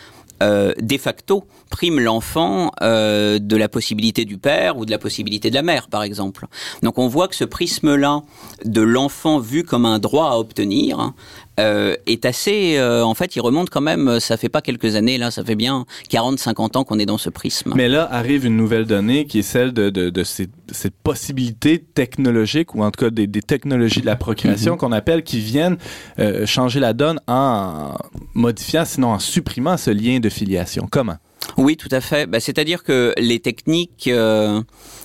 [0.43, 5.51] euh, de facto prime l'enfant euh, de la possibilité du père ou de la possibilité
[5.51, 6.47] de la mère, par exemple.
[6.83, 8.23] Donc on voit que ce prisme-là
[8.65, 11.13] de l'enfant vu comme un droit à obtenir
[11.61, 12.77] euh, est assez...
[12.77, 15.55] Euh, en fait, il remonte quand même, ça fait pas quelques années, là, ça fait
[15.55, 17.73] bien 40-50 ans qu'on est dans ce prisme.
[17.77, 21.79] Mais là arrive une nouvelle donnée qui est celle de, de, de ces, cette possibilité
[21.79, 24.81] technologique, ou en tout cas des, des technologies de la procréation mm -hmm.
[24.81, 25.79] qu'on appelle, qui viennent
[26.19, 27.97] euh, changer la donne en
[28.35, 30.89] modifiant, sinon en supprimant ce lien de filiation.
[30.91, 31.19] Comment?
[31.57, 32.27] Oui, tout à fait.
[32.27, 34.63] Bah, C'est-à-dire que les techniques, euh,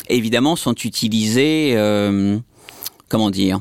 [0.09, 2.37] évidemment, sont utilisées, euh,
[3.09, 3.59] comment dire,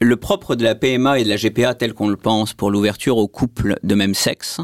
[0.00, 3.16] le propre de la PMA et de la GPA tel qu'on le pense pour l'ouverture
[3.16, 4.60] aux couples de même sexe.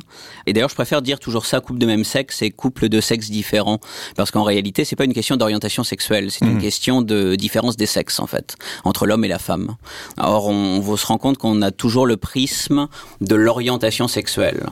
[0.47, 3.31] Et d'ailleurs, je préfère dire toujours ça, couple de même sexe et couple de sexe
[3.31, 3.79] différents,
[4.16, 6.61] parce qu'en réalité, c'est pas une question d'orientation sexuelle, c'est une Mhm.
[6.61, 9.77] question de différence des sexes en fait, entre l'homme et la femme.
[10.19, 12.88] Or, on, on se rend compte qu'on a toujours le prisme
[13.21, 14.66] de l'orientation sexuelle.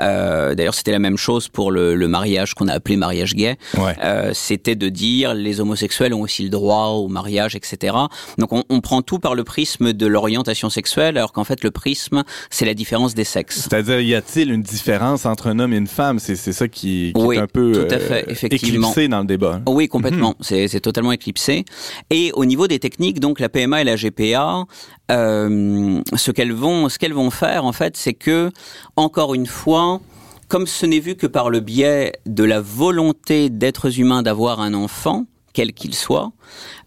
[0.00, 3.56] Euh, d'ailleurs, c'était la même chose pour le, le mariage qu'on a appelé mariage gay.
[3.76, 3.94] Ouais.
[4.02, 7.96] Euh, c'était de dire les homosexuels ont aussi le droit au mariage, etc.
[8.38, 11.70] Donc on, on prend tout par le prisme de l'orientation sexuelle, alors qu'en fait le
[11.70, 13.60] prisme c'est la différence des sexes.
[13.62, 16.18] C'est-à-dire, y a-t-il une différence entre un homme et une femme?
[16.18, 18.88] C'est ça qui, qui Oui, est un peu tout à fait, effectivement.
[18.90, 19.60] éclipsé dans le débat.
[19.68, 20.30] Oui, complètement.
[20.30, 20.34] Mhm.
[20.40, 21.64] C'est c'est totalement éclipsé.
[22.10, 24.64] Et au niveau des techniques, donc la PMA et la GPA,
[25.10, 28.50] euh, ce qu'elles vont, ce qu'elles vont faire en fait, c'est que
[28.96, 30.00] encore une fois,
[30.48, 34.74] comme ce n'est vu que par le biais de la volonté d'êtres humains d'avoir un
[34.74, 36.32] enfant, quel qu'il soit,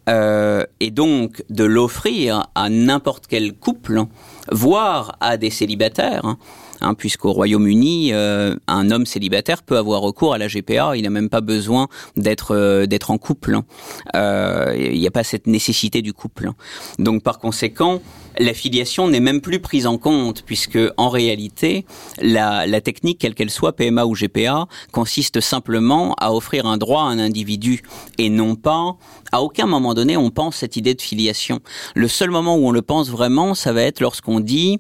[0.10, 4.04] euh, et donc de l'offrir à n'importe quel couple,
[4.52, 6.36] voire à des célibataires.
[6.82, 11.10] Hein, puisqu'au Royaume-Uni, euh, un homme célibataire peut avoir recours à la GPA, il n'a
[11.10, 11.88] même pas besoin
[12.18, 13.56] d'être euh, d'être en couple.
[13.56, 13.66] hein.
[14.16, 16.48] Euh, Il n'y a pas cette nécessité du couple.
[16.48, 16.56] hein.
[16.98, 18.02] Donc par conséquent,
[18.38, 21.86] la filiation n'est même plus prise en compte, puisque en réalité,
[22.22, 27.02] la, la technique, quelle qu'elle soit, PMA ou GPA, consiste simplement à offrir un droit
[27.02, 27.82] à un individu,
[28.18, 28.96] et non pas,
[29.32, 31.60] à aucun moment donné, on pense cette idée de filiation.
[31.96, 34.80] Le seul moment où on le pense vraiment, ça va être lorsqu'on dit,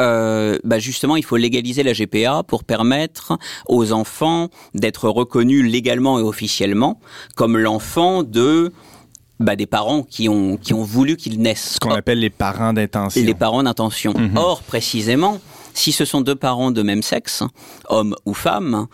[0.00, 6.18] euh, bah justement, il faut légaliser la GPA pour permettre aux enfants d'être reconnus légalement
[6.18, 7.00] et officiellement
[7.34, 8.72] comme l'enfant de
[9.40, 11.74] bah, des parents qui ont qui ont voulu qu'ils naissent.
[11.74, 13.22] Ce qu'on appelle les parents d'intention.
[13.22, 14.14] Les parents d'intention.
[14.16, 14.36] Mhm.
[14.36, 15.40] Or, précisément,
[15.74, 17.42] si ce sont deux parents de même sexe,
[17.88, 18.86] homme ou femme,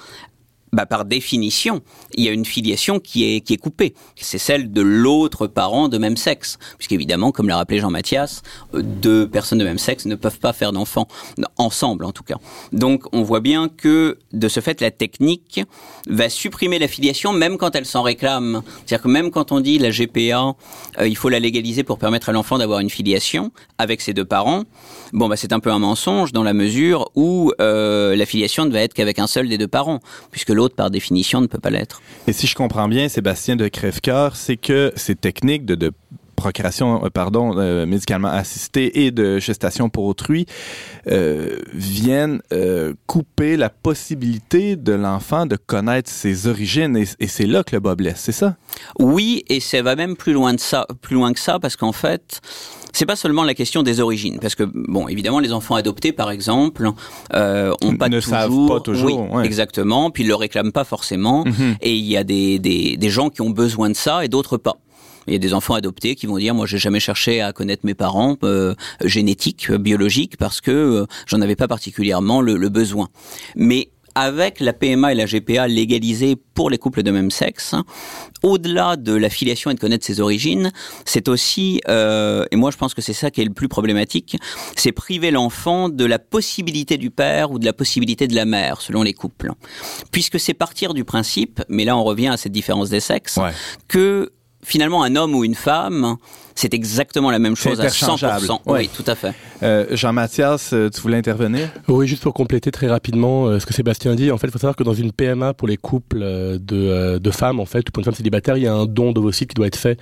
[0.74, 1.82] bah, par définition,
[2.14, 3.94] il y a une filiation qui est, qui est coupée.
[4.16, 6.58] C'est celle de l'autre parent de même sexe.
[6.78, 8.42] Puisqu'évidemment, comme l'a rappelé Jean-Mathias,
[8.74, 11.08] euh, deux personnes de même sexe ne peuvent pas faire d'enfants,
[11.58, 12.37] ensemble en tout cas.
[12.72, 15.61] Donc on voit bien que, de ce fait, la technique
[16.08, 18.62] va supprimer la filiation même quand elle s'en réclame.
[18.87, 20.54] C'est-à-dire que même quand on dit la GPA,
[21.00, 24.24] euh, il faut la légaliser pour permettre à l'enfant d'avoir une filiation avec ses deux
[24.24, 24.64] parents,
[25.12, 28.70] bon bah c'est un peu un mensonge dans la mesure où euh, la filiation ne
[28.70, 32.03] va être qu'avec un seul des deux parents, puisque par définition ne peut pas l'être.
[32.27, 35.92] Et si je comprends bien, Sébastien de Crèvecoeur, c'est que ces techniques de, de
[36.36, 40.46] procréation, euh, pardon, euh, médicalement assistée et de gestation pour autrui
[41.06, 47.46] euh, viennent euh, couper la possibilité de l'enfant de connaître ses origines et, et c'est
[47.46, 48.56] là que le bas blesse, c'est ça?
[48.98, 51.92] Oui, et ça va même plus loin de ça, plus loin que ça, parce qu'en
[51.92, 52.40] fait,
[52.92, 56.30] c'est pas seulement la question des origines, parce que bon, évidemment, les enfants adoptés, par
[56.30, 56.88] exemple,
[57.34, 59.46] euh, ont pas Ne toujours, savent pas toujours, oui, ouais.
[59.46, 61.76] exactement, puis ils le réclament pas forcément, Mhm.
[61.80, 64.56] et il y a des, des, des gens qui ont besoin de ça et d'autres
[64.58, 64.76] pas.
[65.26, 67.85] Il y a des enfants adoptés qui vont dire moi j'ai jamais cherché à connaître
[67.87, 72.68] mes parents euh, génétiques, euh, biologiques parce que euh, j'en avais pas particulièrement le, le
[72.68, 73.08] besoin.
[73.56, 77.74] Mais avec la PMA et la GPA légalisées pour les couples de même sexe,
[78.42, 80.70] au-delà de la filiation et de connaître ses origines,
[81.06, 84.37] c'est aussi, euh, et moi je pense que c'est ça qui est le plus problématique,
[84.76, 88.82] c'est priver l'enfant de la possibilité du père ou de la possibilité de la mère,
[88.82, 89.52] selon les couples.
[90.11, 93.52] Puisque c'est partir du principe, mais là on revient à cette différence des sexes, Ouais.
[93.88, 94.30] que
[94.64, 96.16] finalement un homme ou une femme,
[96.55, 98.44] c'est exactement la même chose à interchangeable.
[98.46, 98.51] 100%.
[98.66, 98.81] Ouais.
[98.81, 99.33] Oui, tout à fait.
[99.62, 101.68] Euh, Jean-Mathias, euh, tu voulais intervenir?
[101.88, 104.59] Oui, juste pour compléter très rapidement euh, ce que Sébastien dit, en fait, il faut
[104.59, 107.88] savoir que dans une PMA pour les couples euh, de, euh, de femmes, en fait,
[107.88, 109.98] ou pour une femme célibataire, il y a un don d'ovocytes qui doit être fait,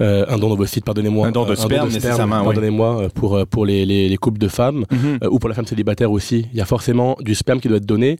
[0.00, 2.44] euh, un don d'ovocytes, pardonnez-moi, Un don de Euh, sperme, nécessairement, oui.
[2.46, 5.18] pardonnez-moi, pour pour les, les, les couples de femmes Mhm.
[5.24, 6.46] euh, ou pour la femme célibataire aussi.
[6.52, 8.18] Il y a forcément du sperme qui doit être donné,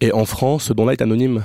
[0.00, 1.42] et en France, ce don-là est anonyme.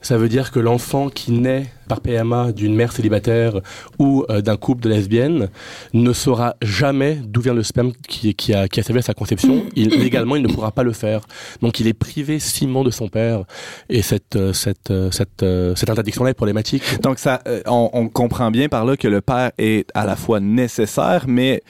[0.00, 3.60] Ça veut dire que l'enfant qui naît par PMA d'une mère célibataire
[3.98, 5.48] ou euh, d'un couple de lesbiennes
[5.92, 9.14] ne saura jamais d'où vient le sperme qui, qui, a, qui a servi à sa
[9.14, 9.64] conception.
[9.76, 11.20] Il, légalement, il ne pourra pas le faire.
[11.60, 13.44] Donc, il est privé ciment de son père.
[13.88, 15.44] Et cette, euh, cette, euh, cette,
[15.76, 16.82] cette interdiction-là est problématique.
[17.02, 20.40] Donc ça, on, on comprend bien par là que le père est à la fois
[20.40, 21.62] nécessaire, mais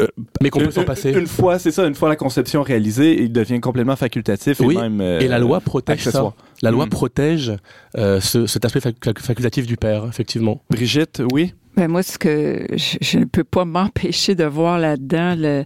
[0.00, 0.06] euh,
[0.40, 1.10] Mais qu'on peut une- s'en passer.
[1.12, 4.80] Une fois, c'est ça, une fois la conception réalisée, il devient complètement facultatif Oui, et
[4.80, 6.32] même euh, Et la loi protège ça.
[6.62, 6.90] La loi Mm.
[6.90, 7.52] protège
[7.98, 10.62] euh, ce, cet aspect fac- facultatif du père, effectivement.
[10.70, 11.54] Brigitte, oui?
[11.76, 15.64] Ben moi, ce que je, je ne peux pas m'empêcher de voir là-dedans le-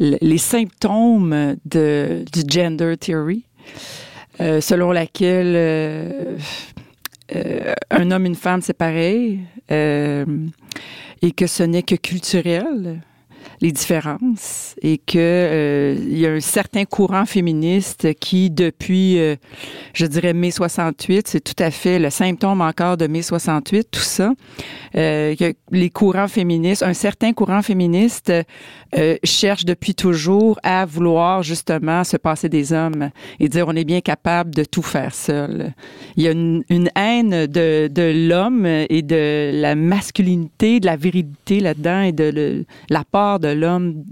[0.00, 3.44] le- les symptômes de, du gender theory,
[4.40, 6.36] euh, selon laquelle euh,
[7.36, 10.24] euh, un homme, une femme, c'est pareil, euh,
[11.22, 13.00] et que ce n'est que culturel.
[13.60, 19.36] Les différences et que euh, il y a un certain courant féministe qui, depuis, euh,
[19.92, 24.00] je dirais, mai 68, c'est tout à fait le symptôme encore de mai 68, tout
[24.00, 24.32] ça,
[24.96, 28.32] euh, que les courants féministes, un certain courant féministe
[29.24, 34.00] cherche depuis toujours à vouloir justement se passer des hommes et dire on est bien
[34.00, 35.72] capable de tout faire seul.
[36.16, 36.62] Il y a une,
[36.94, 42.64] haine de, de l'homme et de la masculinité, de la virilité là-dedans et de le,
[43.38, 44.04] de l'homme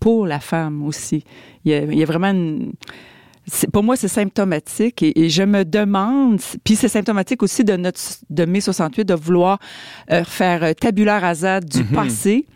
[0.00, 1.24] pour la femme aussi.
[1.64, 2.72] Il y a, il y a vraiment une,
[3.72, 8.00] pour moi, c'est symptomatique et, et je me demande, puis c'est symptomatique aussi de notre
[8.28, 9.58] de mai 68 de vouloir
[10.10, 11.86] euh, faire euh, tabula rasa du Mhm.
[11.94, 12.46] passé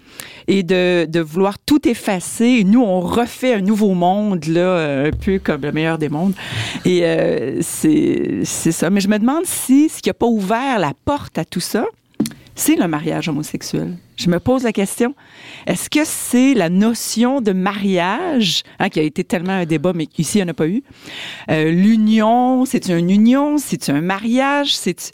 [0.48, 2.64] et de, de vouloir tout effacer.
[2.64, 6.34] Nous, on refait un nouveau monde là, euh, un peu comme le meilleur des mondes.
[6.84, 8.90] Et euh, c'est c'est ça.
[8.90, 11.86] Mais je me demande si ce qui n'a pas ouvert la porte à tout ça,
[12.60, 13.96] c'est le mariage homosexuel.
[14.16, 15.14] Je me pose la question,
[15.66, 20.04] est-ce que c'est la notion de mariage, hein, qui a été tellement un débat, mais
[20.04, 20.82] qu'ici, il n'y en a pas eu?
[21.50, 25.12] Euh, L'union, c'est une union, c'est un mariage, c'est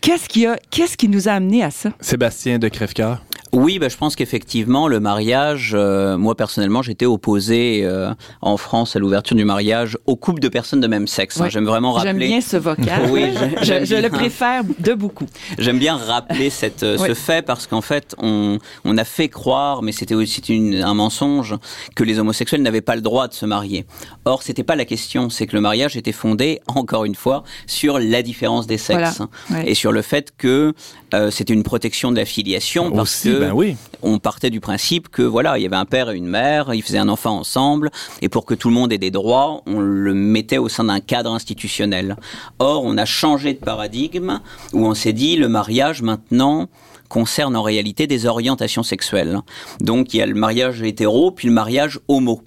[0.00, 1.90] qu'est-ce qui a, qu'est-ce qui nous a amené à ça?
[2.00, 3.24] Sébastien de Crèvecoeur.
[3.52, 8.10] Oui, bah, je pense qu'effectivement, le mariage, euh, moi personnellement, j'étais opposé euh,
[8.42, 11.40] en France à l'ouverture du mariage aux couples de personnes de même sexe.
[11.40, 11.44] hein.
[11.44, 11.50] Ouais.
[11.50, 12.10] J'aime vraiment rappeler.
[12.10, 13.06] J'aime bien ce vocable.
[13.10, 13.22] Oui,
[13.62, 15.26] je, je le préfère de beaucoup.
[15.58, 17.08] J'aime bien rappeler cette, euh, Oui.
[17.08, 20.94] ce fait parce qu'en fait, on, on a fait croire, mais c'était aussi une- un
[20.94, 21.54] mensonge,
[21.96, 23.86] que les homosexuels n'avaient pas le droit de se marier.
[24.24, 25.30] Or, c'était pas la question.
[25.30, 29.62] C'est que le mariage était fondé, encore une fois, sur la différence des sexes Voilà.
[29.64, 29.70] Ouais.
[29.70, 30.74] et sur le fait que
[31.14, 33.76] euh, c'était une protection de la filiation parce Aussi, que ben oui.
[34.02, 36.82] on partait du principe que voilà, il y avait un père et une mère, ils
[36.82, 37.90] faisaient un enfant ensemble,
[38.22, 41.00] et pour que tout le monde ait des droits, on le mettait au sein d'un
[41.00, 42.16] cadre institutionnel.
[42.58, 44.40] Or, on a changé de paradigme
[44.72, 46.68] où on s'est dit le mariage maintenant
[47.08, 49.40] concerne en réalité des orientations sexuelles.
[49.80, 52.42] Donc il y a le mariage hétéro puis le mariage homo.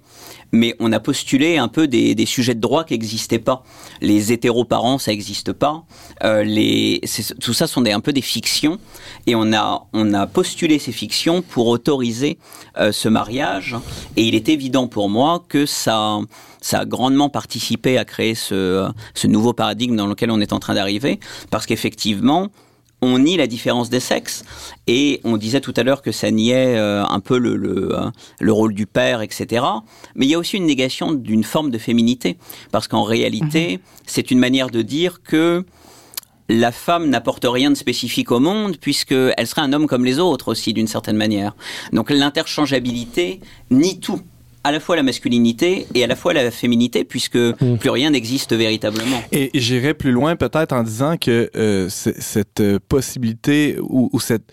[0.52, 3.64] Mais on a postulé un peu des, sujets de droit qui n'existaient pas.
[4.02, 5.84] Les hétéroparents, ça n'existe pas.
[6.24, 6.98] Euh,
[7.40, 8.80] tout ça sont un peu des fictions.
[9.28, 12.38] Et on a, on a postulé ces fictions pour autoriser
[12.78, 13.76] euh, ce mariage.
[14.18, 16.20] Et il est évident pour moi que ça,
[16.60, 18.92] ça a grandement participé à créer ce
[19.26, 21.20] nouveau paradigme dans lequel on est en train d'arriver.
[21.50, 22.50] Parce qu'effectivement,
[23.02, 24.44] on nie la différence des sexes
[24.88, 28.10] et on disait tout à l'heure que ça niait euh, un peu le, le, euh,
[28.40, 29.66] le rôle du père, etc.
[30.16, 32.38] Mais il y a aussi une négation d'une forme de féminité
[32.72, 35.66] parce qu'en réalité, c'est une manière de dire que
[36.50, 40.50] la femme n'apporte rien de spécifique au monde puisqu'elle serait un homme comme les autres
[40.50, 41.56] aussi d'une certaine manière.
[41.94, 44.22] Donc l'interchangeabilité nie tout
[44.64, 47.38] à la fois la masculinité et à la fois la féminité puisque
[47.80, 49.22] plus rien n'existe véritablement.
[49.32, 54.52] Et j'irais plus loin peut-être en disant que euh, cette euh, possibilité ou, ou cette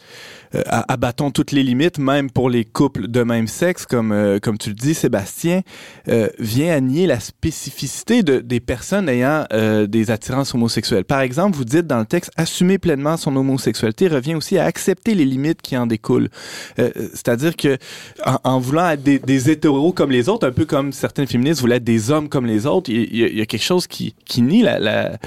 [0.54, 4.58] euh, abattons toutes les limites, même pour les couples de même sexe, comme euh, comme
[4.58, 5.62] tu le dis, Sébastien,
[6.08, 9.44] euh, vient à nier la spécificité de, des personnes ayant
[9.88, 11.04] des attirances homosexuelles.
[11.04, 15.14] Par exemple, vous dites dans le texte, assumer pleinement son homosexualité revient aussi à accepter
[15.14, 16.28] les limites qui en découlent.
[16.76, 17.76] C'est-à-dire que
[18.24, 21.60] en, en voulant être des, des hétéros comme les autres, un peu comme certaines féministes
[21.60, 23.86] voulaient être des hommes comme les autres, il y, a- il y a quelque chose
[23.86, 25.18] qui, qui nie la, la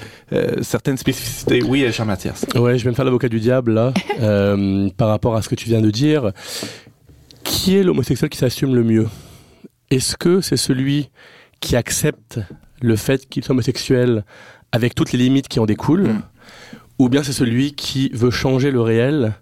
[0.61, 1.61] certaines spécificités.
[1.63, 2.45] Oui, Jean-Mathias.
[2.55, 3.93] Ouais, je vais me faire l'avocat du diable là,
[4.97, 6.31] par rapport à ce que tu viens de dire.
[7.43, 9.07] Qui est l'homosexuel qui s'assume le mieux?
[9.89, 11.09] Est-ce que c'est celui
[11.59, 12.39] qui accepte
[12.81, 14.25] le fait qu'il soit homosexuel
[14.71, 16.21] avec toutes les limites qui en découlent Mm.
[16.99, 19.33] Ou bien c'est celui qui veut changer le réel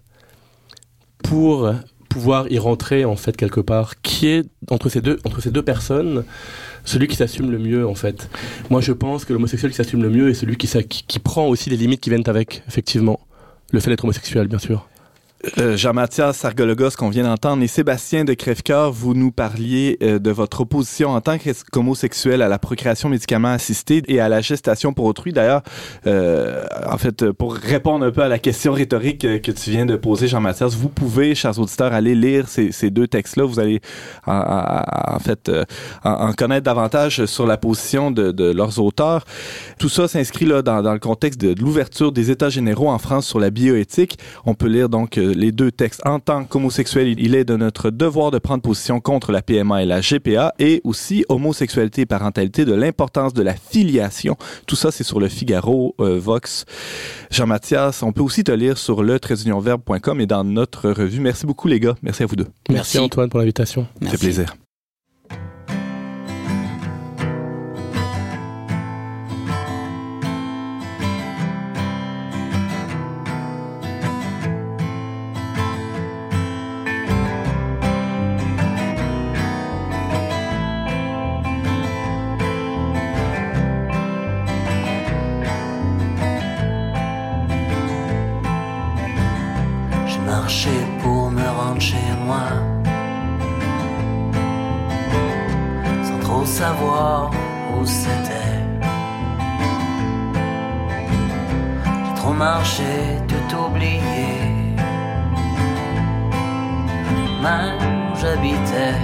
[1.22, 1.72] pour
[2.08, 4.00] pouvoir y rentrer en fait quelque part?
[4.00, 6.24] Qui est entre ces deux, entre ces deux personnes
[6.84, 8.30] celui qui s'assume le mieux en fait?
[8.70, 11.46] Moi je pense que l'homosexuel qui s'assume le mieux est celui qui, qui, qui prend
[11.46, 13.20] aussi les limites qui viennent avec, effectivement.
[13.72, 14.88] Le fait d'être homosexuel, bien sûr.
[15.58, 20.30] Euh, Jean-Mathias Sargologos qu'on vient d'entendre et Sébastien de Crèvecoeur, vous nous parliez euh, de
[20.30, 21.36] votre opposition en tant
[21.72, 25.32] qu'homosexuel à la procréation médicalement assistée et à la gestation pour autrui.
[25.32, 25.62] D'ailleurs,
[26.06, 29.86] euh, en fait, pour répondre un peu à la question rhétorique euh, que tu viens
[29.86, 33.44] de poser, Jean-Mathias, vous pouvez, chers auditeurs, aller lire ces, deux textes-là.
[33.44, 33.80] Vous allez,
[34.26, 35.50] en, fait,
[36.04, 39.24] en, connaître davantage sur la position de, leurs auteurs.
[39.78, 43.26] Tout ça s'inscrit là dans, le contexte de, de l'ouverture des États généraux en France
[43.26, 44.18] sur la bioéthique.
[44.44, 46.00] On peut lire donc les deux textes.
[46.06, 49.86] En tant qu'homosexuel, il- est de notre devoir de prendre position contre la PMA et
[49.86, 54.36] la GPA et aussi homosexualité et parentalité de l'importance de la filiation.
[54.66, 56.64] Tout ça, c'est sur le Figaro, euh, Vox.
[57.30, 59.18] Jean-Mathias, on peut aussi te lire sur le
[60.20, 61.20] et dans notre revue.
[61.20, 61.94] Merci beaucoup, les gars.
[62.02, 62.44] Merci à vous deux.
[62.68, 62.98] Merci, Merci.
[62.98, 63.86] Antoine pour l'invitation.
[64.02, 64.59] C'est
[91.80, 92.46] chez moi
[96.04, 97.30] sans trop savoir
[97.72, 98.58] où c'était.
[102.04, 102.92] J'ai trop marché,
[103.28, 104.28] tout oublié.
[107.42, 107.78] Mal
[108.12, 108.98] où j'habitais,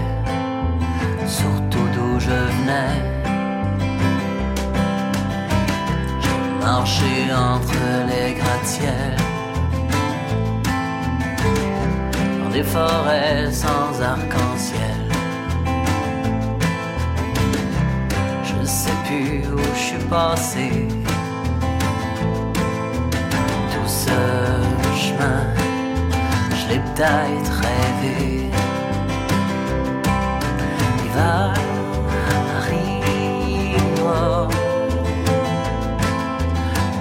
[1.27, 2.97] surtout d'où je venais.
[6.21, 9.26] J'ai marché entre les gratte-ciels.
[12.57, 15.03] Des forêts sans arc-en-ciel.
[18.49, 20.89] Je sais plus où je suis passé.
[23.73, 24.19] Tout ce
[25.05, 25.43] chemin,
[26.59, 28.51] je l'ai peut-être rêvé.
[30.99, 31.53] L'hiver
[32.57, 33.77] arrive,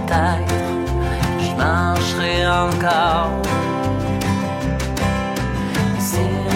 [0.06, 0.64] peut-être
[1.46, 3.45] je marcherai encore.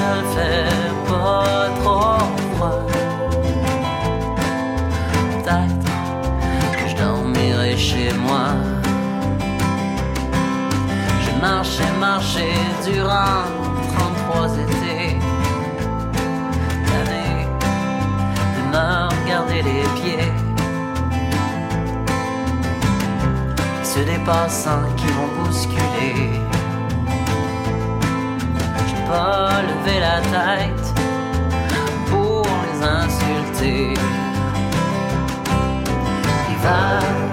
[0.10, 0.70] S'il fait
[1.08, 2.20] pas trop
[2.56, 2.82] froid.
[5.32, 5.86] Peut-être
[6.78, 8.48] que je dormirai chez moi.
[11.22, 12.48] J'ai marché, marché
[12.86, 13.44] durant
[13.94, 15.18] 33 étés.
[16.90, 17.46] L'année
[18.56, 20.32] de me regarder les pieds.
[23.84, 26.49] Ceux des passants qui vont bousculer.
[29.10, 29.64] Pas
[30.00, 30.94] la tête
[32.12, 33.96] pour les insulter.
[36.48, 37.29] L'hiver arrivera.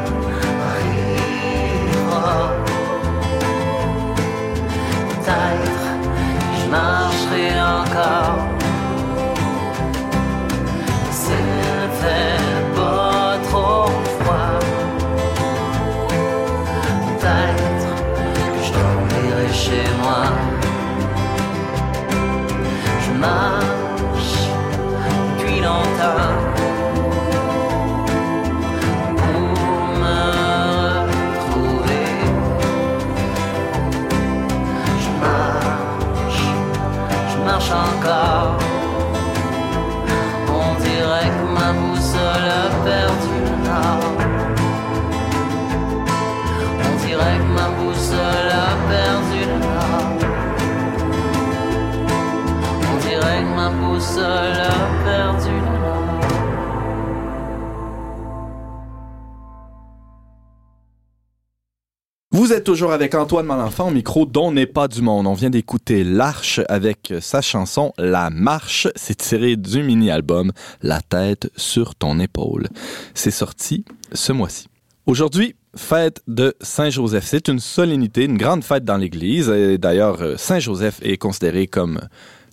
[62.76, 65.26] Toujours avec Antoine Malenfant au micro dont n'est pas du monde.
[65.26, 68.86] On vient d'écouter L'Arche avec sa chanson La Marche.
[68.96, 70.52] C'est tiré du mini-album
[70.82, 72.68] La tête sur ton épaule.
[73.14, 74.68] C'est sorti ce mois-ci.
[75.06, 77.24] Aujourd'hui, fête de Saint-Joseph.
[77.24, 79.48] C'est une solennité, une grande fête dans l'Église.
[79.48, 81.98] D'ailleurs, Saint-Joseph est considéré comme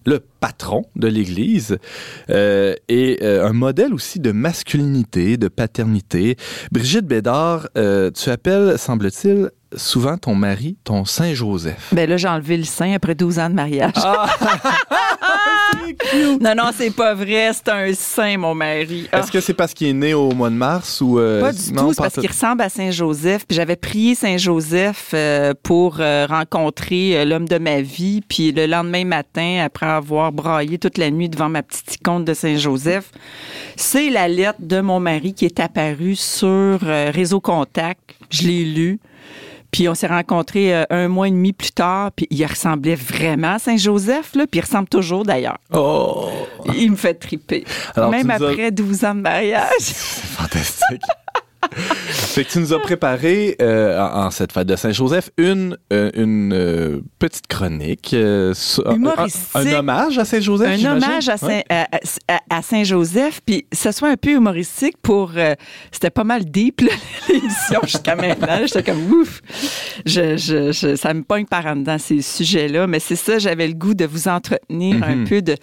[0.06, 1.78] le patron de l'Église
[2.30, 6.38] euh, et euh, un modèle aussi de masculinité, de paternité.
[6.72, 11.90] Brigitte Bédard, euh, tu appelles, semble-t-il, souvent ton mari ton Saint-Joseph.
[11.92, 13.94] Ben là, j'ai enlevé le sein après 12 ans de mariage.
[13.96, 14.28] Ah!
[16.42, 17.52] non, non, c'est pas vrai.
[17.54, 19.08] C'est un saint, mon mari.
[19.12, 19.20] Ah.
[19.20, 21.20] Est-ce que c'est parce qu'il est né au mois de mars ou...
[21.20, 23.46] euh, Pas du non, tout, c'est parce qu'il ressemble à Saint-Joseph.
[23.48, 28.22] Puis j'avais prié Saint-Joseph euh, pour euh, rencontrer l'homme de ma vie.
[28.28, 32.34] Puis le lendemain matin, après avoir braillé toute la nuit devant ma petite icône de
[32.34, 33.12] Saint-Joseph,
[33.76, 38.00] c'est la lettre de mon mari qui est apparue sur Réseau Contact.
[38.30, 39.00] Je l'ai lu.
[39.74, 43.56] Puis on s'est rencontrés euh, un mois et demi plus tard, puis il ressemblait vraiment
[43.56, 45.58] à Saint-Joseph, là, puis il ressemble toujours d'ailleurs.
[45.74, 46.30] Oh!
[46.78, 47.66] Il me fait triper.
[47.96, 49.64] Alors, Même nous as- après 12 ans de mariage.
[49.82, 51.02] Fantastique.
[51.72, 56.10] Fait que tu nous as préparé euh, en, en cette fête de Saint-Joseph une, euh,
[56.16, 58.14] une euh, petite chronique.
[58.14, 59.50] Humoristique.
[59.56, 61.38] Un, un hommage à Saint-Joseph, un hommage à, Ouais.
[61.38, 61.88] Saint, à,
[62.34, 65.32] à- à Saint-Joseph, puis ça soit un peu humoristique pour...
[65.92, 66.82] C'était pas mal deep,
[67.30, 68.60] l'émission, jusqu'à maintenant.
[68.66, 69.42] J'étais comme, ouf!
[70.06, 72.88] Je, je, je- ça me pogne par en dedans, ces sujets-là.
[72.88, 75.28] Mais c'est ça, j'avais le goût de vous entretenir un Mhm.
[75.28, 75.56] peu de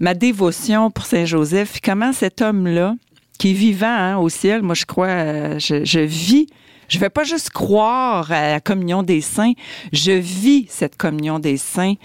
[0.00, 1.78] ma dévotion pour Saint-Joseph.
[1.84, 2.94] Comment cet homme-là,
[3.38, 6.46] qui est vivant hein, au ciel, moi, je crois, euh, je, je vis...
[6.90, 9.52] Je vais pas juste croire à la communion des saints,
[9.92, 11.96] je vis cette communion des saints.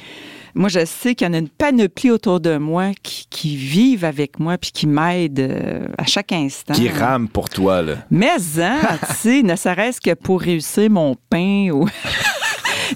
[0.56, 4.06] Moi, je sais qu'il y en a une panoplie autour de moi qui, qui vivent
[4.06, 6.74] avec moi puis qui m'aident euh, à chaque instant.
[6.74, 7.96] Qui rame pour toi, là.
[8.12, 8.30] Mais,
[8.60, 11.88] hein, tu sais, ne serait-ce que pour réussir mon pain ou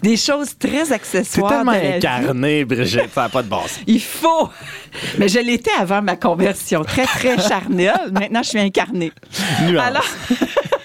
[0.02, 1.50] des choses très C'est accessoires.
[1.52, 1.88] tellement la vie.
[1.98, 3.80] incarné, Brigitte, ça n'a pas de base.
[3.88, 4.50] Il faut.
[5.18, 7.94] Mais je l'étais avant ma conversion, très, très charnelle.
[8.12, 9.12] Maintenant, je suis incarnée.
[9.64, 9.84] Nuance.
[9.86, 10.06] Alors,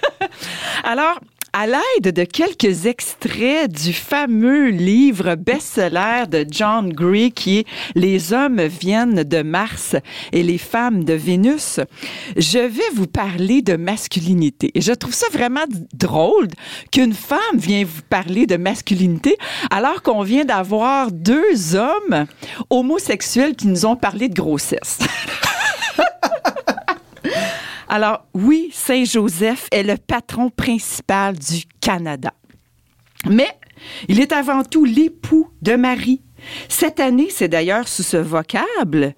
[0.84, 1.18] alors
[1.54, 8.32] à l'aide de quelques extraits du fameux livre best-seller de John Gray qui est Les
[8.32, 9.94] hommes viennent de Mars
[10.32, 11.80] et les femmes de Vénus,
[12.36, 14.70] je vais vous parler de masculinité.
[14.74, 16.48] Et je trouve ça vraiment drôle
[16.90, 19.36] qu'une femme vienne vous parler de masculinité
[19.70, 22.26] alors qu'on vient d'avoir deux hommes
[22.70, 25.00] homosexuels qui nous ont parlé de grossesse.
[27.94, 32.32] Alors oui, Saint-Joseph est le patron principal du Canada.
[33.28, 33.50] Mais
[34.08, 36.22] il est avant tout l'époux de Marie.
[36.70, 39.12] Cette année, c'est d'ailleurs sous ce vocable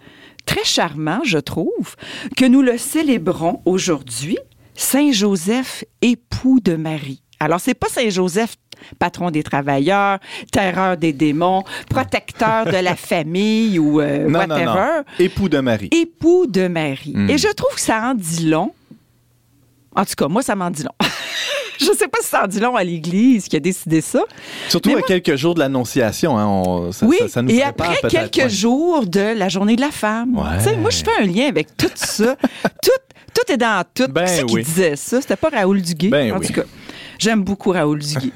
[0.44, 1.94] très charmant, je trouve,
[2.36, 4.38] que nous le célébrons aujourd'hui,
[4.74, 7.22] Saint-Joseph, époux de Marie.
[7.38, 8.56] Alors, c'est pas Saint-Joseph,
[8.98, 10.18] patron des travailleurs,
[10.52, 14.64] terreur des démons, protecteur de la famille ou euh, Non, whatever.
[14.64, 15.04] non, non.
[15.18, 15.88] Époux de Marie.
[15.92, 17.12] Époux de Marie.
[17.14, 17.30] Hmm.
[17.30, 18.72] Et je trouve que ça en dit long.
[19.96, 20.90] En tout cas, moi, ça m'en dit long.
[21.80, 24.20] je sais pas si ça en dit long à l'Église qui a décidé ça.
[24.68, 26.36] Surtout à quelques jours de l'Annonciation.
[26.38, 29.90] Hein, ça, oui, ça- ça nous et après quelques jours de la journée de la
[29.92, 30.36] femme.
[30.36, 30.76] Ouais.
[30.76, 32.36] Moi, je fais un lien avec tout ça.
[32.82, 32.90] tout,
[33.34, 34.06] tout est dans tout.
[34.08, 34.62] Ben qui c'est qui oui.
[34.64, 35.20] disait ça?
[35.20, 36.08] C'était pas Raoul Duguay.
[36.10, 36.46] Ben en oui.
[36.46, 36.62] tout cas,
[37.18, 38.32] j'aime beaucoup Raoul Duguay.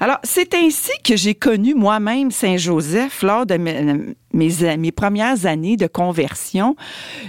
[0.00, 6.76] Alors, c'est ainsi que j'ai connu moi-même Saint-Joseph lors de mes, premières années de conversion.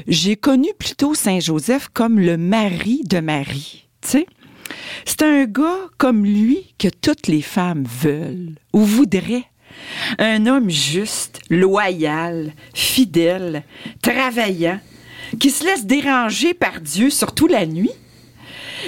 [0.07, 3.88] J'ai connu plutôt Saint-Joseph comme le mari de Marie.
[4.01, 4.26] Tu sais?
[5.05, 9.45] C'est un gars comme lui que toutes les femmes veulent ou voudraient.
[10.18, 13.63] Un homme juste, loyal, fidèle,
[14.01, 14.80] travaillant,
[15.39, 17.91] qui se laisse déranger par Dieu, surtout la nuit,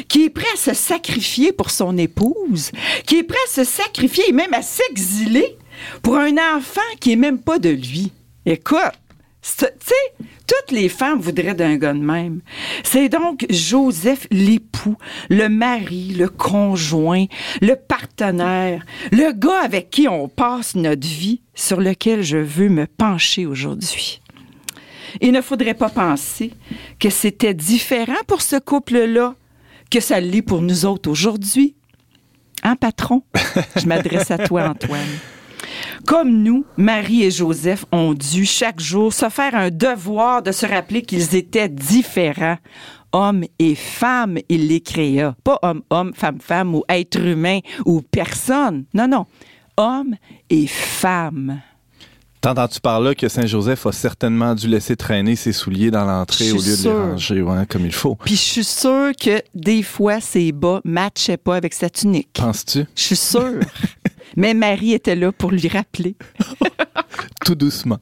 [0.08, 2.72] qui est prêt à se sacrifier pour son épouse,
[3.06, 5.58] qui est prêt à se sacrifier et même à s'exiler
[6.02, 8.12] pour un enfant qui est même pas de lui.
[8.46, 8.80] Écoute,
[9.42, 12.42] tu sais, toutes les femmes voudraient d'un gars de même.
[12.84, 14.98] C'est donc Joseph l'époux,
[15.30, 17.26] le mari, le conjoint,
[17.62, 22.88] le partenaire, le gars avec qui on passe notre vie, sur lequel je veux me
[22.88, 24.22] pencher aujourd'hui.
[25.22, 26.52] Il ne faudrait pas penser
[27.00, 29.36] que c'était différent pour ce couple-là
[29.90, 31.76] que ça l'est pour nous autres aujourd'hui.
[32.64, 33.24] Hein, patron?
[33.76, 35.08] Je m'adresse à toi, Antoine.
[36.06, 40.66] Comme nous, Marie et Joseph ont dû chaque jour se faire un devoir de se
[40.66, 42.58] rappeler qu'ils étaient différents.
[43.12, 45.36] Hommes et femmes, il les créa.
[45.44, 48.86] Pas homme, homme, femme, femme ou être humain ou personne.
[48.94, 49.26] Non, non.
[49.78, 50.16] Hommes
[50.50, 51.62] et femmes.
[52.42, 56.56] T'entends-tu par là que Saint-Joseph a certainement dû laisser traîner ses souliers dans l'entrée au
[56.56, 58.16] lieu de les ranger ouais, comme il faut?
[58.16, 62.30] Puis je suis sûre que des fois, ses bas matchaient pas avec sa tunique.
[62.34, 62.86] Penses-tu?
[62.96, 63.60] Je suis sûre.
[64.38, 66.16] Mais Marie était là pour lui rappeler.
[67.46, 68.00] Tout doucement.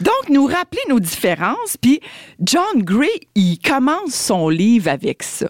[0.00, 1.76] Donc, nous rappeler nos différences.
[1.80, 2.00] Puis
[2.40, 5.48] John Gray, il commence son livre avec ça.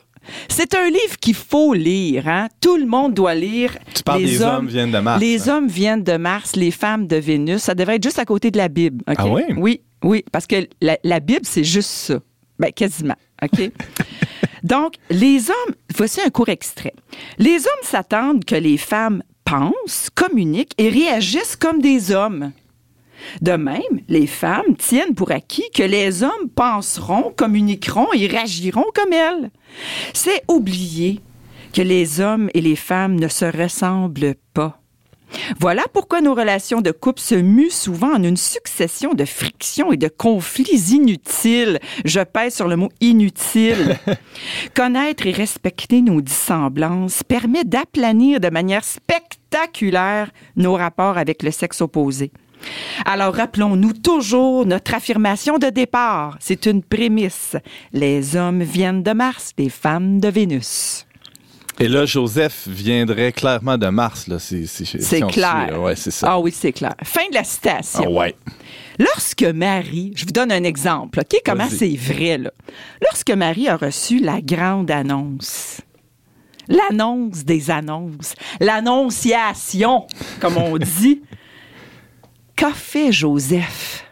[0.49, 2.29] C'est un livre qu'il faut lire.
[2.29, 2.49] Hein?
[2.61, 3.77] Tout le monde doit lire.
[3.95, 5.20] Tu parles les des hommes viennent de Mars.
[5.20, 7.62] Les hommes viennent de Mars, les femmes de Vénus.
[7.62, 9.03] Ça devrait être juste à côté de la Bible.
[9.07, 9.43] Ah oui?
[9.57, 12.18] Oui, oui, parce que la, la Bible, c'est juste ça.
[12.59, 13.16] Ben, quasiment.
[13.43, 13.70] OK?
[14.62, 16.95] Donc, les hommes, voici un court extrait.
[17.39, 22.53] Les hommes s'attendent que les femmes pensent, communiquent et réagissent comme des hommes.
[23.41, 29.12] De même, les femmes tiennent pour acquis que les hommes penseront, communiqueront et réagiront comme
[29.12, 29.51] elles.
[30.12, 31.20] C'est oublier
[31.72, 34.81] que les hommes et les femmes ne se ressemblent pas.
[35.59, 39.97] Voilà pourquoi nos relations de couple se muent souvent en une succession de frictions et
[39.97, 41.79] de conflits inutiles.
[42.05, 43.99] Je pèse sur le mot inutile.
[44.74, 51.81] Connaître et respecter nos dissemblances permet d'aplanir de manière spectaculaire nos rapports avec le sexe
[51.81, 52.31] opposé.
[53.05, 56.37] Alors rappelons-nous toujours notre affirmation de départ.
[56.41, 57.57] C'est une prémisse.
[57.93, 61.07] Les hommes viennent de Mars, les femmes de Vénus.
[61.79, 64.29] Et là, Joseph viendrait clairement de Mars.
[64.29, 64.39] là.
[64.39, 65.79] C'est clair.
[65.79, 66.27] ouais, c'est ça.
[66.31, 66.95] Ah oui, c'est clair.
[67.05, 68.05] Fin de la citation.
[68.07, 68.35] Ah ouais.
[68.99, 71.99] Lorsque Marie, je vous donne un exemple, OK, comment Vas-y.
[71.99, 72.51] c'est vrai, là.
[73.03, 75.83] Lorsque Marie a reçu la grande annonce,
[76.67, 80.07] l'annonce des annonces, l'annonciation,
[80.41, 81.21] comme on dit,
[82.57, 84.05] qu'a fait Joseph?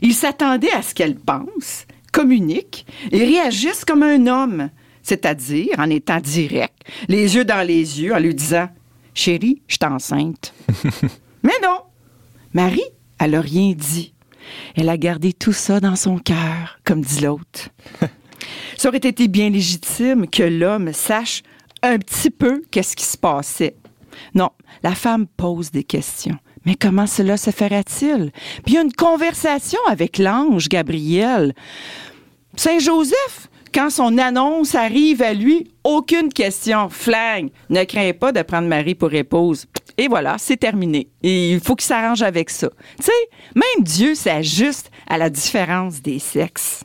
[0.00, 4.70] Il s'attendait à ce qu'elle pense, communique et réagisse comme un homme,
[5.02, 6.74] c'est-à-dire en étant direct,
[7.08, 8.68] les yeux dans les yeux, en lui disant
[9.14, 10.54] Chérie, je suis enceinte.
[11.42, 11.80] Mais non,
[12.52, 12.80] Marie,
[13.18, 14.14] elle n'a rien dit.
[14.76, 17.70] Elle a gardé tout ça dans son cœur, comme dit l'autre.
[18.76, 21.42] ça aurait été bien légitime que l'homme sache
[21.82, 23.76] un petit peu qu'est-ce qui se passait.
[24.34, 24.50] Non,
[24.82, 26.36] la femme pose des questions.
[26.64, 28.30] Mais comment cela se fera-t-il?
[28.64, 31.54] Puis il y a une conversation avec l'ange Gabriel.
[32.56, 36.88] Saint Joseph, Quand son annonce arrive à lui, aucune question.
[36.88, 37.50] Flingue.
[37.68, 39.66] Ne crains pas de prendre Marie pour épouse.
[39.96, 41.08] Et voilà, c'est terminé.
[41.22, 42.70] Il faut qu'il s'arrange avec ça.
[42.98, 46.84] Tu sais, même Dieu s'ajuste à la différence des sexes.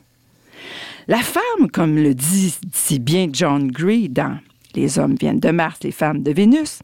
[1.06, 4.38] La femme, comme le dit si bien John Gray dans
[4.74, 6.80] Les hommes viennent de Mars, les femmes de Vénus,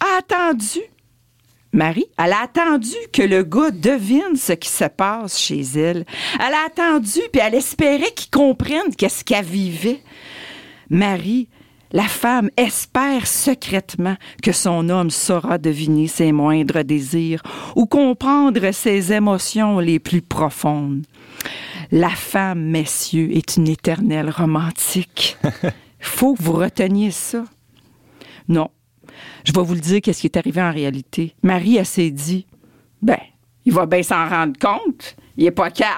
[0.00, 0.80] a attendu
[1.72, 6.04] Marie, elle a attendu que le gars devine ce qui se passe chez elle.
[6.40, 10.00] Elle a attendu, puis elle espérait qu'il comprenne qu'est-ce qu'elle vivait.
[10.88, 11.48] Marie,
[11.92, 17.42] la femme espère secrètement que son homme saura deviner ses moindres désirs
[17.76, 21.04] ou comprendre ses émotions les plus profondes.
[21.92, 25.36] La femme, messieurs, est une éternelle romantique.
[26.00, 27.44] Faut que vous reteniez ça.
[28.48, 28.70] Non,
[29.44, 31.34] je vais vous le dire, qu'est-ce qui est arrivé en réalité.
[31.42, 32.46] Marie, elle s'est dit,
[33.02, 33.18] ben,
[33.64, 35.16] il va bien s'en rendre compte.
[35.36, 35.94] Il est pas cave.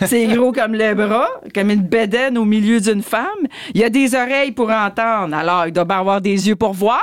[0.06, 3.46] C'est gros comme le bras, comme une bédaine au milieu d'une femme.
[3.74, 7.02] Il a des oreilles pour entendre, alors il doit bien avoir des yeux pour voir.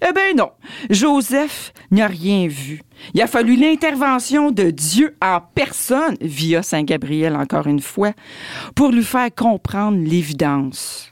[0.00, 0.50] Eh bien non,
[0.90, 2.82] Joseph n'a rien vu.
[3.14, 8.12] Il a fallu l'intervention de Dieu en personne, via Saint Gabriel encore une fois,
[8.76, 11.10] pour lui faire comprendre l'évidence.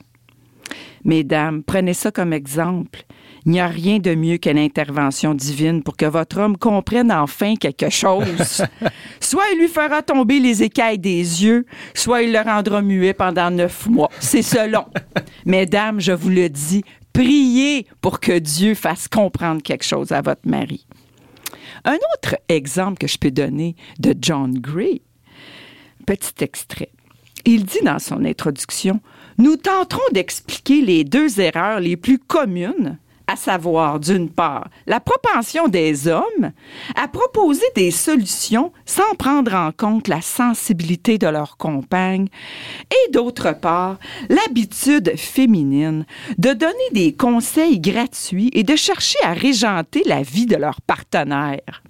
[1.07, 3.05] Mesdames, prenez ça comme exemple.
[3.45, 7.55] Il n'y a rien de mieux que l'intervention divine pour que votre homme comprenne enfin
[7.55, 8.61] quelque chose.
[9.21, 13.49] soit il lui fera tomber les écailles des yeux, soit il le rendra muet pendant
[13.49, 14.09] neuf mois.
[14.19, 14.83] C'est selon.
[15.45, 16.83] Mesdames, je vous le dis,
[17.13, 20.85] priez pour que Dieu fasse comprendre quelque chose à votre mari.
[21.85, 25.01] Un autre exemple que je peux donner de John Gray,
[26.05, 26.91] petit extrait.
[27.45, 28.99] Il dit dans son introduction,
[29.37, 35.67] nous tenterons d'expliquer les deux erreurs les plus communes à savoir, d'une part, la propension
[35.67, 36.51] des hommes
[36.95, 42.29] à proposer des solutions sans prendre en compte la sensibilité de leur compagne,
[42.89, 43.97] et d'autre part,
[44.29, 46.05] l'habitude féminine
[46.37, 51.83] de donner des conseils gratuits et de chercher à régenter la vie de leur partenaire.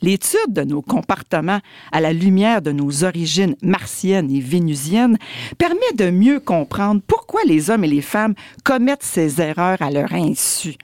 [0.00, 1.60] L'étude de nos comportements
[1.92, 5.18] à la lumière de nos origines martiennes et vénusiennes
[5.58, 10.12] permet de mieux comprendre pourquoi les hommes et les femmes commettent ces erreurs à leur
[10.12, 10.74] insu.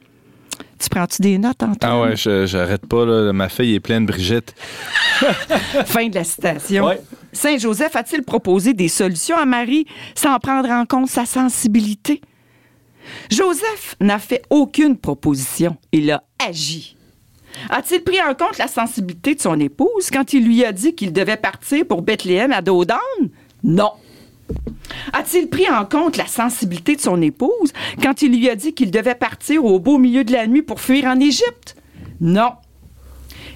[0.81, 1.77] Tu prends-tu des notes, Antoine?
[1.83, 3.33] Ah ouais, je- j'arrête pas, là.
[3.33, 4.55] Ma feuille est pleine, Brigitte.
[5.87, 6.87] Fin de la citation.
[6.87, 7.01] Ouais.
[7.33, 12.21] Saint Joseph a-t-il proposé des solutions à Marie sans prendre en compte sa sensibilité?
[13.31, 15.77] Joseph n'a fait aucune proposition.
[15.93, 16.97] Il a agi.
[17.71, 21.13] A-t-il pris en compte la sensibilité de son épouse quand il lui a dit qu'il
[21.13, 23.31] devait partir pour Bethléem à dos d'âne?
[23.63, 23.93] Non.
[25.13, 28.91] A-t-il pris en compte la sensibilité de son épouse quand il lui a dit qu'il
[28.91, 31.77] devait partir au beau milieu de la nuit pour fuir en Égypte?
[32.21, 32.53] Non.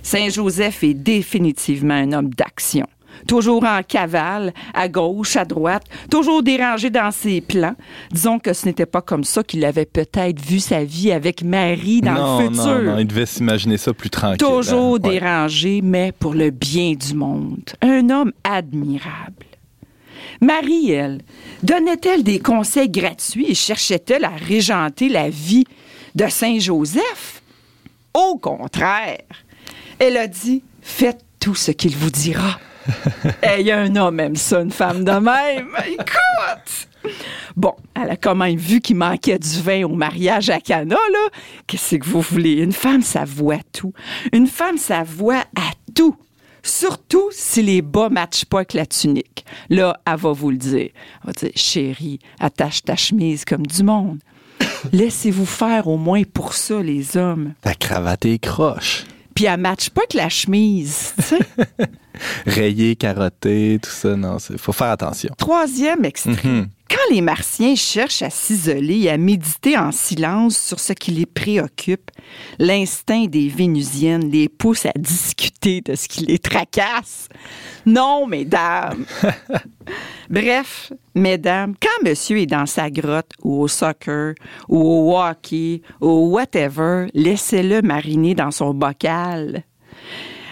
[0.03, 2.87] Saint Joseph est définitivement un homme d'action.
[3.27, 7.75] Toujours en cavale, à gauche, à droite, toujours dérangé dans ses plans.
[8.11, 12.01] Disons que ce n'était pas comme ça qu'il avait peut-être vu sa vie avec Marie
[12.01, 12.65] dans non, le futur.
[12.65, 14.39] non, non, il devait s'imaginer ça plus tranquille.
[14.39, 15.01] Toujours hein.
[15.03, 15.19] Ouais.
[15.19, 17.71] dérangé, mais pour le bien du monde.
[17.81, 19.47] Un homme admirable.
[20.41, 21.21] Marie, elle,
[21.63, 25.65] donnait-elle des conseils gratuits et cherchait-elle à régenter la vie
[26.15, 27.43] de Saint Joseph?
[28.15, 29.19] Au contraire,
[29.99, 32.59] elle a dit Faites tout ce qu'il vous dira.
[33.59, 35.69] Il y a un homme aime ça, une femme de même.
[35.87, 36.89] Écoute!
[37.57, 41.29] Bon, elle a quand même vu qu'il manquait du vin au mariage à Cana, là.
[41.67, 42.53] Qu'est-ce que vous voulez?
[42.53, 43.93] Une femme, ça voit tout.
[44.33, 46.17] Une femme, ça voit à tout.
[46.63, 49.45] Surtout si les bas ne matchent pas avec la tunique.
[49.69, 50.91] Là, elle va vous le dire.
[51.25, 54.19] Elle va dire, chérie, attache ta chemise comme du monde.
[54.93, 57.55] Laissez-vous faire au moins pour ça, les hommes.
[57.63, 59.05] Ta cravate est croche.
[59.35, 61.39] Puis elle matche pas avec la chemise, tu sais.
[62.47, 65.33] Rayé, carotté, tout ça, non, il faut faire attention.
[65.39, 66.37] Troisième extrait.
[66.45, 66.69] Mhm.
[66.93, 71.25] Quand les Martiens cherchent à s'isoler et à méditer en silence sur ce qui les
[71.25, 72.11] préoccupe,
[72.59, 77.31] l'instinct des Vénusiennes les pousse à discuter de ce qui les tracasse.
[77.87, 79.07] Non, mesdames.
[80.29, 84.35] Bref, mesdames, quand monsieur est dans sa grotte ou au soccer
[84.69, 89.65] ou au hockey ou whatever, laissez-le mariner dans son bocal.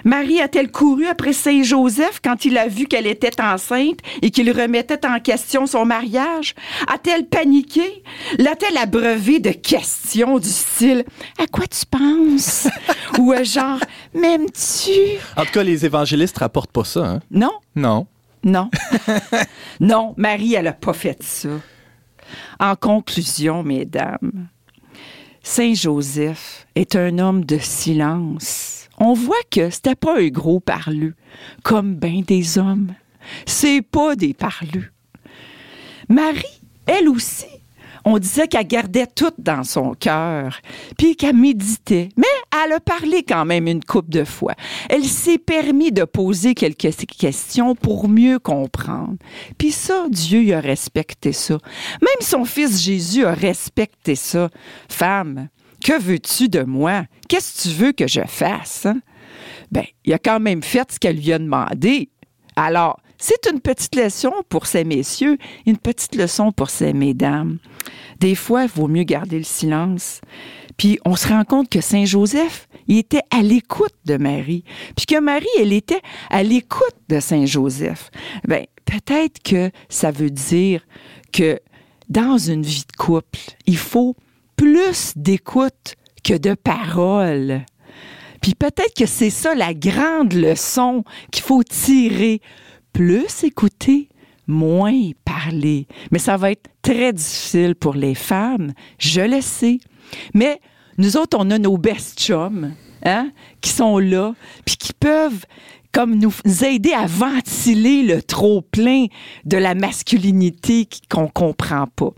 [0.04, 4.50] Marie a-t-elle couru après Saint Joseph quand il a vu qu'elle était enceinte et qu'il
[4.50, 6.54] remettait en question son mariage?
[6.92, 8.02] A-t-elle paniqué?
[8.38, 11.04] L'a-t-elle abreuvé de questions du style
[11.38, 12.68] À quoi tu penses?
[13.18, 13.78] Ou euh, genre
[14.14, 14.90] M'aimes-tu?
[15.36, 17.20] En tout cas, les évangélistes rapportent pas ça, hein?
[17.30, 18.06] Non, Non.
[18.42, 18.70] non.
[19.80, 21.48] non, Marie, elle a pas fait ça.
[22.58, 24.48] En conclusion, mesdames,
[25.42, 28.79] Saint Joseph est un homme de silence.
[29.00, 31.14] On voit que c'était pas un gros parlu,
[31.62, 32.94] comme ben des hommes.
[33.46, 34.92] C'est pas des parlus.
[36.08, 37.46] Marie, elle aussi,
[38.04, 40.60] on disait qu'elle gardait tout dans son cœur,
[40.98, 42.08] puis qu'elle méditait.
[42.16, 42.26] Mais
[42.64, 44.54] elle a parlé quand même une couple de fois.
[44.88, 49.16] Elle s'est permis de poser quelques questions pour mieux comprendre.
[49.58, 51.58] Puis ça, Dieu il a respecté ça.
[52.02, 54.50] Même son fils Jésus a respecté ça.
[54.88, 55.48] Femme,
[55.82, 57.04] que veux-tu de moi?
[57.28, 58.86] Qu'est-ce que tu veux que je fasse?
[58.86, 59.00] hein?
[59.70, 62.10] Ben, il a quand même fait ce qu'elle lui a demandé.
[62.56, 67.58] Alors, c'est une petite leçon pour ces messieurs, une petite leçon pour ces mesdames.
[68.18, 70.20] Des fois, il vaut mieux garder le silence.
[70.76, 74.64] Puis on se rend compte que Saint Joseph, il était à l'écoute de Marie,
[74.96, 76.00] puis que Marie, elle était
[76.30, 78.10] à l'écoute de Saint Joseph.
[78.48, 80.86] Ben, peut-être que ça veut dire
[81.32, 81.60] que
[82.08, 84.16] dans une vie de couple, il faut
[84.60, 87.64] plus d'écoute que de paroles.
[88.42, 91.02] Puis peut-être que c'est ça la grande leçon
[91.32, 92.42] qu'il faut tirer.
[92.92, 94.10] Plus écouter,
[94.46, 95.86] moins parler.
[96.10, 99.78] Mais ça va être très difficile pour les femmes, je le sais.
[100.34, 100.60] Mais
[100.98, 103.30] nous autres, on a nos best chums, hein,
[103.62, 104.34] qui sont là,
[104.66, 105.46] puis qui peuvent
[105.92, 106.32] comme nous
[106.64, 109.06] aider à ventiler le trop plein
[109.44, 112.10] de la masculinité qu'on comprend pas.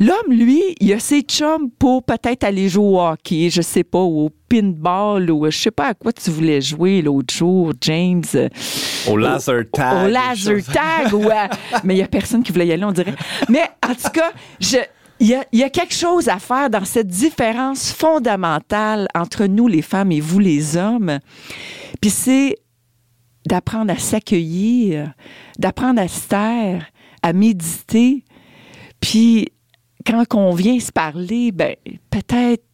[0.00, 4.00] L'homme, lui, il a ses chums pour peut-être aller jouer au hockey, je sais pas,
[4.00, 8.22] au pinball ou je sais pas à quoi tu voulais jouer l'autre jour, James.
[9.08, 10.04] Au laser tag.
[10.06, 11.48] au laser tag ou à-
[11.84, 13.14] mais il y a personne qui voulait y aller on dirait
[13.48, 14.78] mais en tout cas je
[15.20, 19.46] il y, a, il y a quelque chose à faire dans cette différence fondamentale entre
[19.46, 21.20] nous les femmes et vous les hommes
[22.00, 22.56] puis c'est
[23.46, 25.12] d'apprendre à s'accueillir
[25.58, 26.86] d'apprendre à se taire
[27.22, 28.24] à méditer
[29.00, 29.48] puis
[30.06, 31.74] quand on vient se parler ben
[32.10, 32.64] peut-être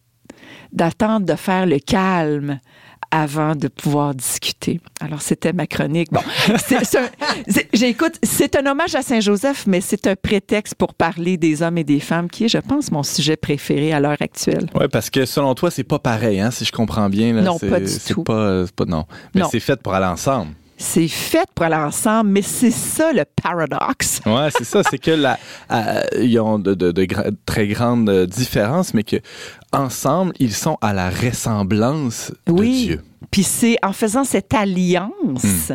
[0.71, 2.59] d'attendre de faire le calme
[3.13, 4.81] avant de pouvoir discuter.
[4.99, 6.11] Alors, c'était ma chronique.
[6.11, 6.21] Bon,
[7.73, 11.83] j'écoute, c'est un hommage à Saint-Joseph, mais c'est un prétexte pour parler des hommes et
[11.83, 14.65] des femmes, qui est, je pense, mon sujet préféré à l'heure actuelle.
[14.73, 17.33] Ouais, parce que selon toi, c'est pas pareil, hein, si je comprends bien.
[17.33, 18.23] Là, Non, pas du tout.
[18.23, 19.05] Pas, non.
[19.35, 20.53] Mais c'est fait pour aller ensemble.
[20.85, 24.19] C'est fait pour aller ensemble, mais c'est ça le paradoxe.
[24.25, 24.81] Ouais, c'est ça.
[24.83, 25.39] C'est que la,
[25.71, 29.15] euh, ils ont de, de- de gra- très grandes euh, différences, mais que
[29.71, 32.85] ensemble, ils sont à la ressemblance de Oui.
[32.85, 33.01] Dieu.
[33.31, 35.71] Puis c'est en faisant cette alliance,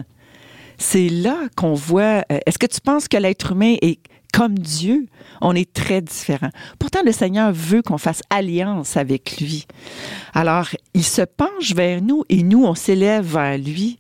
[0.77, 2.23] c'est là qu'on voit.
[2.31, 3.99] euh, Est-ce que tu penses que l'être humain est
[4.35, 5.07] comme Dieu?
[5.41, 6.51] On est très différents.
[6.79, 9.67] Pourtant, le Seigneur veut qu'on fasse alliance avec lui.
[10.35, 13.99] Alors, il se penche vers nous et nous, on s'élève vers lui.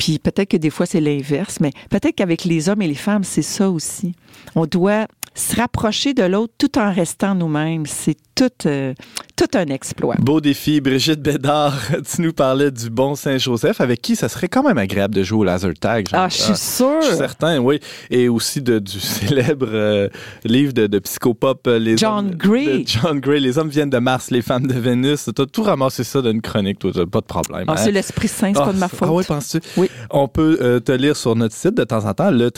[0.00, 3.22] Puis peut-être que des fois, c'est l'inverse, mais peut-être qu'avec les hommes et les femmes,
[3.22, 4.14] c'est ça aussi.
[4.54, 7.84] On doit se rapprocher de l'autre tout en restant nous-mêmes.
[7.84, 8.16] C'est
[8.48, 8.94] tout, euh,
[9.36, 10.14] tout un exploit.
[10.18, 10.80] Beau défi.
[10.80, 11.74] Brigitte Bédard,
[12.14, 15.40] tu nous parlais du bon Saint-Joseph, avec qui ça serait quand même agréable de jouer
[15.40, 16.06] au laser tag.
[16.12, 17.00] Ah, je suis sûre.
[17.02, 17.80] Je suis certain, oui.
[18.10, 20.08] Et aussi de, du célèbre euh,
[20.44, 21.66] livre de, de psychopop.
[21.66, 22.82] euh, Les John hommes- Gray.
[22.84, 23.40] de John Gray.
[23.40, 25.28] Les hommes viennent de Mars, les femmes de Vénus.
[25.34, 26.92] T'as tout ramassé ça d'une chronique, toi.
[27.10, 27.64] Pas de problème.
[27.68, 27.76] Ah, hein?
[27.76, 29.08] c'est l'Esprit Saint, c'est Ah, pas de ma c'est- faute.
[29.10, 29.60] Ah oui, penses-tu?
[29.76, 29.90] Oui.
[30.10, 32.50] On peut euh, te lire sur notre site de temps en temps, le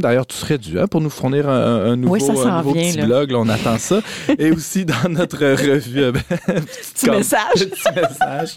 [0.00, 2.72] D'ailleurs, tu serais dû hein, pour nous fournir un, un nouveau, Oui, ça un nouveau
[2.74, 3.06] vient, petit là.
[3.06, 3.30] blog.
[3.30, 4.00] là, on attend ça.
[4.38, 6.00] Et aussi dans notre revue.
[6.02, 7.40] euh, Petit comme- message.
[7.54, 8.56] Petit message.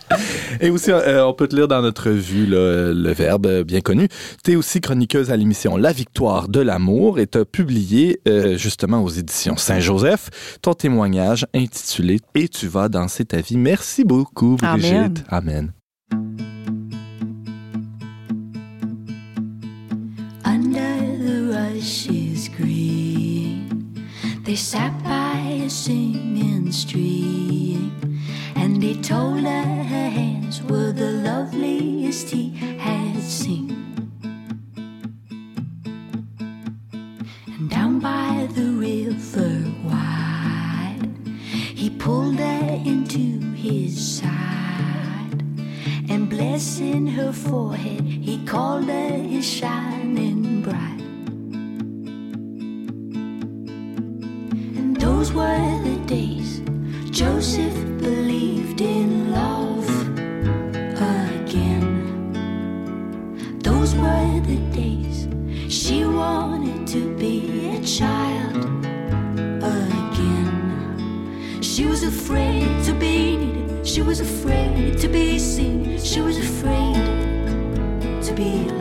[0.59, 3.63] Et aussi, euh, on peut te lire dans notre revue là, euh, Le Verbe, euh,
[3.63, 4.07] bien connu.
[4.43, 8.57] Tu es aussi chroniqueuse à l'émission La Victoire de l'amour et tu as publié euh,
[8.57, 10.29] justement aux éditions Saint-Joseph
[10.61, 13.57] ton témoignage intitulé Et tu vas danser ta vie.
[13.57, 14.93] Merci beaucoup, Brigitte.
[14.93, 15.13] Amen.
[15.29, 15.76] Amen.
[24.57, 28.19] Sat by a singing stream,
[28.55, 33.69] and he told her her hands were the loveliest he had seen.
[37.45, 41.07] And down by the river wide,
[41.75, 45.43] he pulled her into his side,
[46.09, 49.96] and blessing her forehead, he called her his shining
[73.97, 76.93] she was afraid to be seen, she was afraid
[78.21, 78.76] to be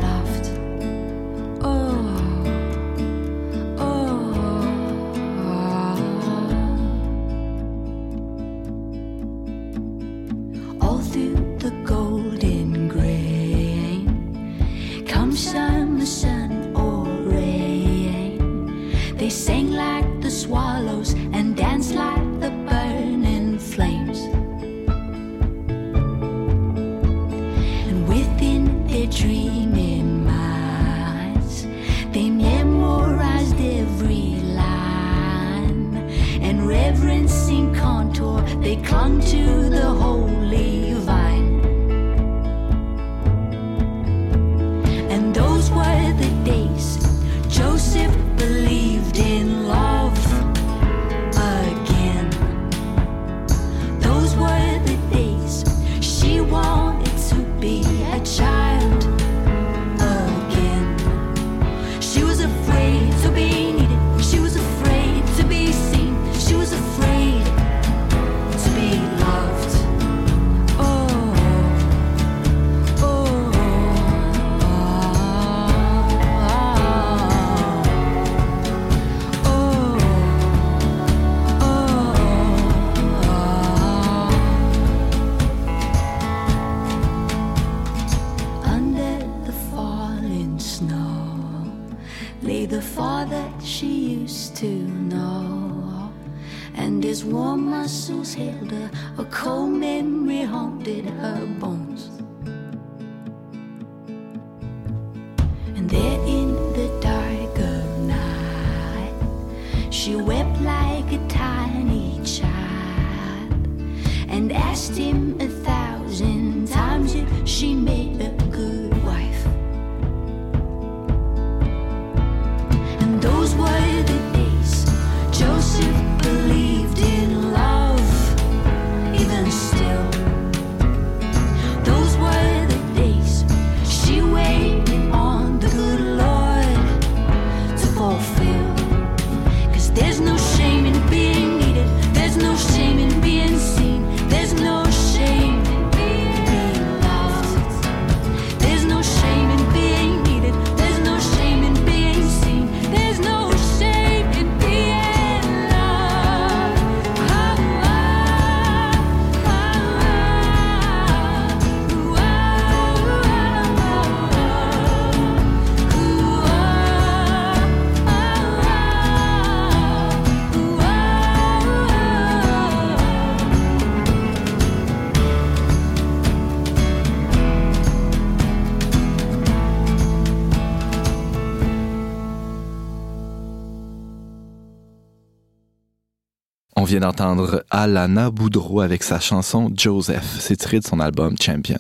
[186.87, 190.37] vient d'entendre Alana Boudreau avec sa chanson Joseph.
[190.39, 191.79] C'est tiré de son album Champion.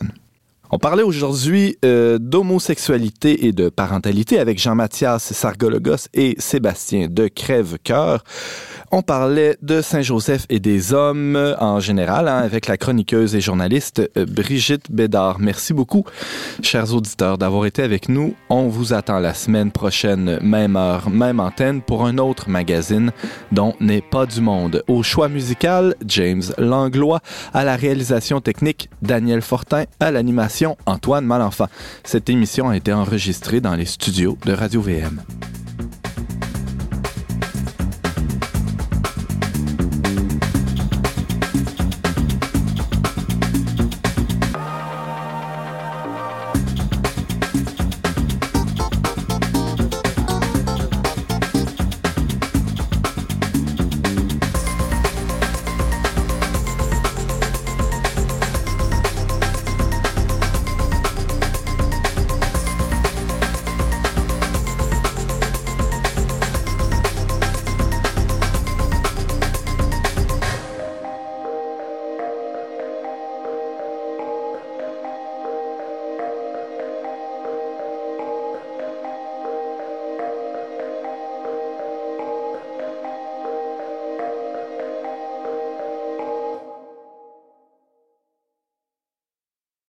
[0.72, 8.24] On parlait aujourd'hui euh, d'homosexualité et de parentalité avec Jean-Mathias Sargologos et Sébastien de Crève-Cœur.
[8.93, 14.09] On parlait de Saint-Joseph et des hommes en général hein, avec la chroniqueuse et journaliste
[14.16, 15.39] euh, Brigitte Bédard.
[15.41, 16.05] Merci beaucoup,
[16.62, 18.34] chers auditeurs, d'avoir été avec nous.
[18.49, 23.11] On vous attend la semaine prochaine, même heure, même antenne, pour un autre magazine
[23.51, 24.84] dont n'est pas du monde.
[24.87, 27.20] Au choix musical, James Langlois.
[27.53, 29.84] À la réalisation technique, Daniel Fortin.
[29.99, 31.68] À l'animation, Antoine Malenfant.
[32.05, 35.22] Cette émission a été enregistrée dans les studios de Radio-VM.